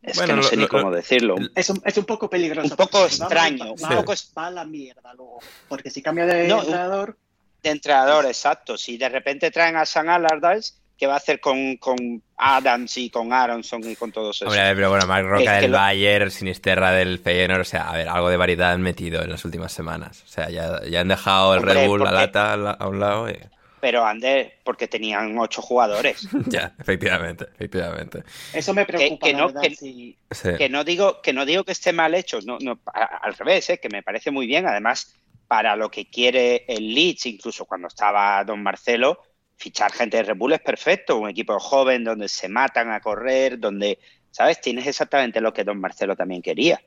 es 0.00 0.16
Bueno, 0.16 0.26
que 0.28 0.36
no 0.36 0.42
lo- 0.42 0.48
sé 0.48 0.56
ni 0.56 0.62
lo- 0.62 0.68
cómo 0.68 0.90
lo- 0.90 0.96
decirlo. 0.96 1.34
Es 1.54 1.70
un, 1.70 1.80
es 1.84 1.96
un 1.96 2.04
poco 2.04 2.28
peligroso. 2.28 2.70
Un 2.70 2.76
poco 2.76 3.00
va 3.00 3.06
extraño, 3.06 3.72
un 3.72 3.78
poco 3.96 4.14
a 4.36 4.50
la 4.50 4.64
mierda 4.64 5.14
luego. 5.14 5.38
Porque 5.68 5.90
si 5.90 6.02
cambia 6.02 6.26
de 6.26 6.48
No, 6.48 6.56
un- 6.56 6.60
entrenador, 6.62 7.16
de 7.62 7.70
entrenador, 7.70 8.26
exacto. 8.26 8.76
Si 8.76 8.96
de 8.96 9.08
repente 9.08 9.50
traen 9.50 9.76
a 9.76 9.86
San 9.86 10.08
Allardyce, 10.08 10.74
¿qué 10.98 11.06
va 11.06 11.14
a 11.14 11.16
hacer 11.18 11.40
con, 11.40 11.76
con 11.76 11.96
Adams 12.36 12.96
y 12.98 13.10
con 13.10 13.32
Aronson 13.32 13.82
y 13.88 13.96
con 13.96 14.10
todos 14.12 14.36
esos? 14.36 14.48
Hombre, 14.48 14.60
a 14.60 14.64
ver, 14.64 14.76
pero 14.76 14.90
bueno, 14.90 15.06
Marc 15.06 15.26
Roca 15.26 15.38
Que- 15.38 15.46
que 15.56 15.60
del 15.62 15.70
lo- 15.72 15.78
Bayern, 15.78 16.30
Sinisterra 16.30 16.90
del 16.92 17.18
Feyenoord, 17.18 17.60
o 17.60 17.64
sea, 17.64 17.88
a 17.88 17.96
ver, 17.96 18.08
algo 18.08 18.28
de 18.30 18.36
variedad 18.36 18.72
han 18.72 18.82
metido 18.82 19.22
en 19.22 19.30
las 19.30 19.44
últimas 19.44 19.72
semanas. 19.72 20.22
O 20.24 20.28
sea, 20.28 20.50
ya, 20.50 20.80
ya 20.88 21.00
han 21.00 21.08
dejado 21.08 21.54
el 21.54 21.60
Hombre, 21.60 21.74
Red 21.74 21.86
Bull, 21.88 22.02
la 22.04 22.12
lata 22.12 22.52
a 22.54 22.88
un 22.88 23.00
lado 23.00 23.28
y... 23.30 23.38
Pero 23.80 24.06
Ander, 24.06 24.60
porque 24.62 24.86
tenían 24.86 25.36
ocho 25.38 25.60
jugadores. 25.60 26.28
Ya, 26.46 26.72
efectivamente, 26.78 27.46
efectivamente. 27.52 28.22
eso 28.52 28.72
me 28.74 28.84
preocupa, 28.86 29.26
que 29.26 29.34
no- 29.34 29.46
verdad. 29.48 29.60
que- 29.62 29.74
si- 29.74 30.16
Sí. 30.30 30.50
que 30.56 30.68
no 30.68 30.84
digo 30.84 31.20
que 31.20 31.32
no 31.32 31.44
digo 31.44 31.64
que 31.64 31.72
esté 31.72 31.92
mal 31.92 32.14
hecho, 32.14 32.38
no, 32.44 32.58
no, 32.60 32.78
al 32.94 33.34
revés, 33.34 33.70
¿eh? 33.70 33.78
que 33.78 33.88
me 33.88 34.02
parece 34.04 34.30
muy 34.30 34.46
bien. 34.46 34.66
Además, 34.68 35.14
para 35.48 35.76
lo 35.76 35.90
que 35.90 36.08
quiere 36.08 36.64
el 36.68 36.94
Leeds, 36.94 37.26
incluso 37.26 37.64
cuando 37.64 37.88
estaba 37.88 38.42
Don 38.44 38.62
Marcelo, 38.62 39.20
fichar 39.56 39.92
gente 39.92 40.16
de 40.16 40.22
Red 40.24 40.52
es 40.52 40.60
perfecto. 40.60 41.18
Un 41.18 41.30
equipo 41.30 41.58
joven 41.58 42.04
donde 42.04 42.28
se 42.28 42.48
matan 42.48 42.90
a 42.90 43.00
correr, 43.00 43.58
donde, 43.58 43.98
¿sabes? 44.30 44.60
Tienes 44.60 44.86
exactamente 44.86 45.40
lo 45.40 45.52
que 45.52 45.64
Don 45.64 45.80
Marcelo 45.80 46.16
también 46.16 46.42
quería. 46.42 46.82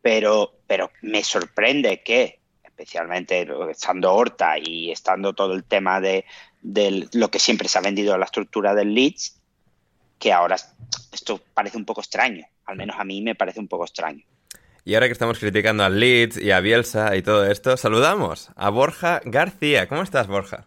Pero, 0.00 0.54
pero 0.66 0.90
me 1.02 1.22
sorprende 1.22 2.02
que, 2.02 2.40
especialmente 2.62 3.46
estando 3.70 4.14
Horta 4.14 4.58
y 4.58 4.90
estando 4.90 5.32
todo 5.32 5.54
el 5.54 5.64
tema 5.64 6.00
de, 6.00 6.24
de 6.60 7.08
lo 7.12 7.30
que 7.30 7.38
siempre 7.38 7.68
se 7.68 7.78
ha 7.78 7.82
vendido 7.82 8.16
la 8.18 8.24
estructura 8.24 8.74
del 8.74 8.94
Leeds, 8.94 9.40
que 10.18 10.32
ahora 10.32 10.56
esto 11.12 11.40
parece 11.52 11.76
un 11.76 11.84
poco 11.84 12.00
extraño. 12.00 12.46
Al 12.66 12.76
menos 12.76 12.96
a 12.98 13.04
mí 13.04 13.20
me 13.22 13.34
parece 13.34 13.60
un 13.60 13.68
poco 13.68 13.84
extraño. 13.84 14.24
Y 14.86 14.94
ahora 14.94 15.06
que 15.06 15.12
estamos 15.12 15.38
criticando 15.38 15.82
al 15.82 15.98
Leeds 15.98 16.36
y 16.36 16.50
a 16.50 16.60
Bielsa 16.60 17.16
y 17.16 17.22
todo 17.22 17.46
esto, 17.46 17.78
saludamos 17.78 18.50
a 18.54 18.68
Borja 18.68 19.22
García. 19.24 19.88
¿Cómo 19.88 20.02
estás, 20.02 20.26
Borja? 20.26 20.66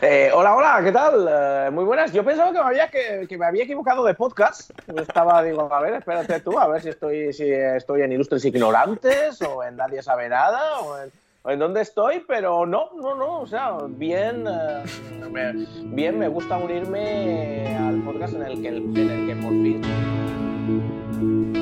Eh, 0.00 0.30
hola, 0.32 0.54
hola, 0.54 0.80
¿qué 0.84 0.92
tal? 0.92 1.26
Eh, 1.28 1.70
muy 1.72 1.82
buenas. 1.82 2.12
Yo 2.12 2.24
pensaba 2.24 2.52
que 2.52 3.36
me, 3.36 3.44
había, 3.44 3.64
equivocado 3.64 4.04
de 4.04 4.14
podcast. 4.14 4.70
Estaba, 4.96 5.42
digo, 5.42 5.72
a 5.72 5.80
ver, 5.80 5.94
espérate 5.94 6.38
tú, 6.38 6.56
a 6.56 6.68
ver 6.68 6.80
si 6.80 6.90
estoy, 6.90 7.32
si 7.32 7.50
estoy 7.50 8.02
en 8.02 8.12
Ilustres 8.12 8.44
Ignorantes 8.44 9.42
o 9.42 9.64
en 9.64 9.74
Nadie 9.74 10.00
Sabe 10.00 10.28
Nada 10.28 10.78
o 10.78 11.02
en, 11.02 11.10
o 11.42 11.50
en 11.50 11.58
dónde 11.58 11.80
estoy, 11.80 12.24
pero 12.28 12.64
no, 12.64 12.90
no, 12.94 13.16
no. 13.16 13.40
O 13.40 13.46
sea, 13.48 13.76
bien, 13.88 14.44
eh, 14.46 14.84
me, 15.28 15.66
bien, 15.86 16.16
me 16.16 16.28
gusta 16.28 16.56
unirme 16.58 17.76
al 17.76 18.00
podcast 18.04 18.34
en 18.34 18.42
el 18.42 18.62
que, 18.62 18.68
en 18.68 19.10
el 19.10 19.26
que 19.26 19.34
por 19.34 19.50
fin. 19.50 20.47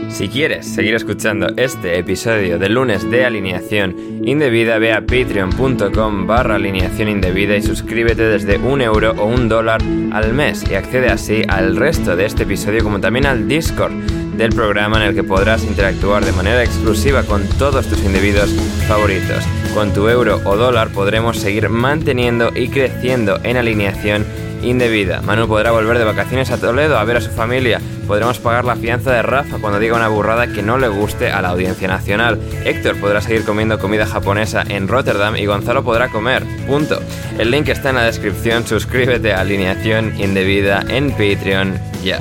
Si 0.08 0.28
quieres 0.28 0.66
seguir 0.66 0.94
escuchando 0.94 1.48
este 1.56 1.98
episodio 1.98 2.58
de 2.58 2.68
lunes 2.68 3.10
de 3.10 3.24
alineación 3.24 4.22
indebida, 4.24 4.78
ve 4.78 4.92
a 4.92 5.00
patreon.com 5.00 6.26
barra 6.26 6.54
alineación 6.54 7.08
indebida 7.08 7.56
y 7.56 7.62
suscríbete 7.62 8.22
desde 8.22 8.58
un 8.58 8.80
euro 8.80 9.12
o 9.18 9.26
un 9.26 9.48
dólar 9.48 9.82
al 10.12 10.32
mes 10.32 10.64
y 10.70 10.74
accede 10.74 11.08
así 11.08 11.42
al 11.48 11.76
resto 11.76 12.16
de 12.16 12.24
este 12.24 12.44
episodio 12.44 12.82
como 12.82 13.00
también 13.00 13.26
al 13.26 13.46
Discord 13.46 13.92
del 14.36 14.50
programa 14.50 14.98
en 14.98 15.08
el 15.08 15.14
que 15.14 15.24
podrás 15.24 15.64
interactuar 15.64 16.24
de 16.24 16.32
manera 16.32 16.62
exclusiva 16.62 17.22
con 17.22 17.46
todos 17.58 17.86
tus 17.86 18.02
individuos 18.04 18.50
favoritos. 18.86 19.44
Con 19.74 19.92
tu 19.92 20.08
euro 20.08 20.40
o 20.44 20.56
dólar 20.56 20.88
podremos 20.90 21.38
seguir 21.38 21.68
manteniendo 21.68 22.50
y 22.54 22.68
creciendo 22.68 23.38
en 23.42 23.56
alineación 23.56 24.26
indebida. 24.62 25.20
Manu 25.22 25.46
podrá 25.46 25.70
volver 25.70 25.98
de 25.98 26.04
vacaciones 26.04 26.50
a 26.50 26.58
Toledo 26.58 26.98
a 26.98 27.04
ver 27.04 27.16
a 27.18 27.20
su 27.20 27.30
familia. 27.30 27.80
Podremos 28.06 28.38
pagar 28.38 28.64
la 28.64 28.76
fianza 28.76 29.12
de 29.12 29.22
Rafa 29.22 29.58
cuando 29.58 29.78
diga 29.78 29.96
una 29.96 30.08
burrada 30.08 30.46
que 30.46 30.62
no 30.62 30.78
le 30.78 30.88
guste 30.88 31.30
a 31.30 31.42
la 31.42 31.50
audiencia 31.50 31.88
nacional. 31.88 32.38
Héctor 32.64 32.96
podrá 32.96 33.20
seguir 33.20 33.44
comiendo 33.44 33.78
comida 33.78 34.06
japonesa 34.06 34.64
en 34.68 34.88
Rotterdam 34.88 35.36
y 35.36 35.46
Gonzalo 35.46 35.84
podrá 35.84 36.08
comer. 36.08 36.44
Punto. 36.66 37.00
El 37.38 37.50
link 37.50 37.68
está 37.68 37.90
en 37.90 37.96
la 37.96 38.04
descripción. 38.04 38.66
Suscríbete 38.66 39.32
a 39.32 39.40
Alineación 39.40 40.18
Indebida 40.18 40.84
en 40.88 41.10
Patreon 41.10 41.78
ya. 42.02 42.20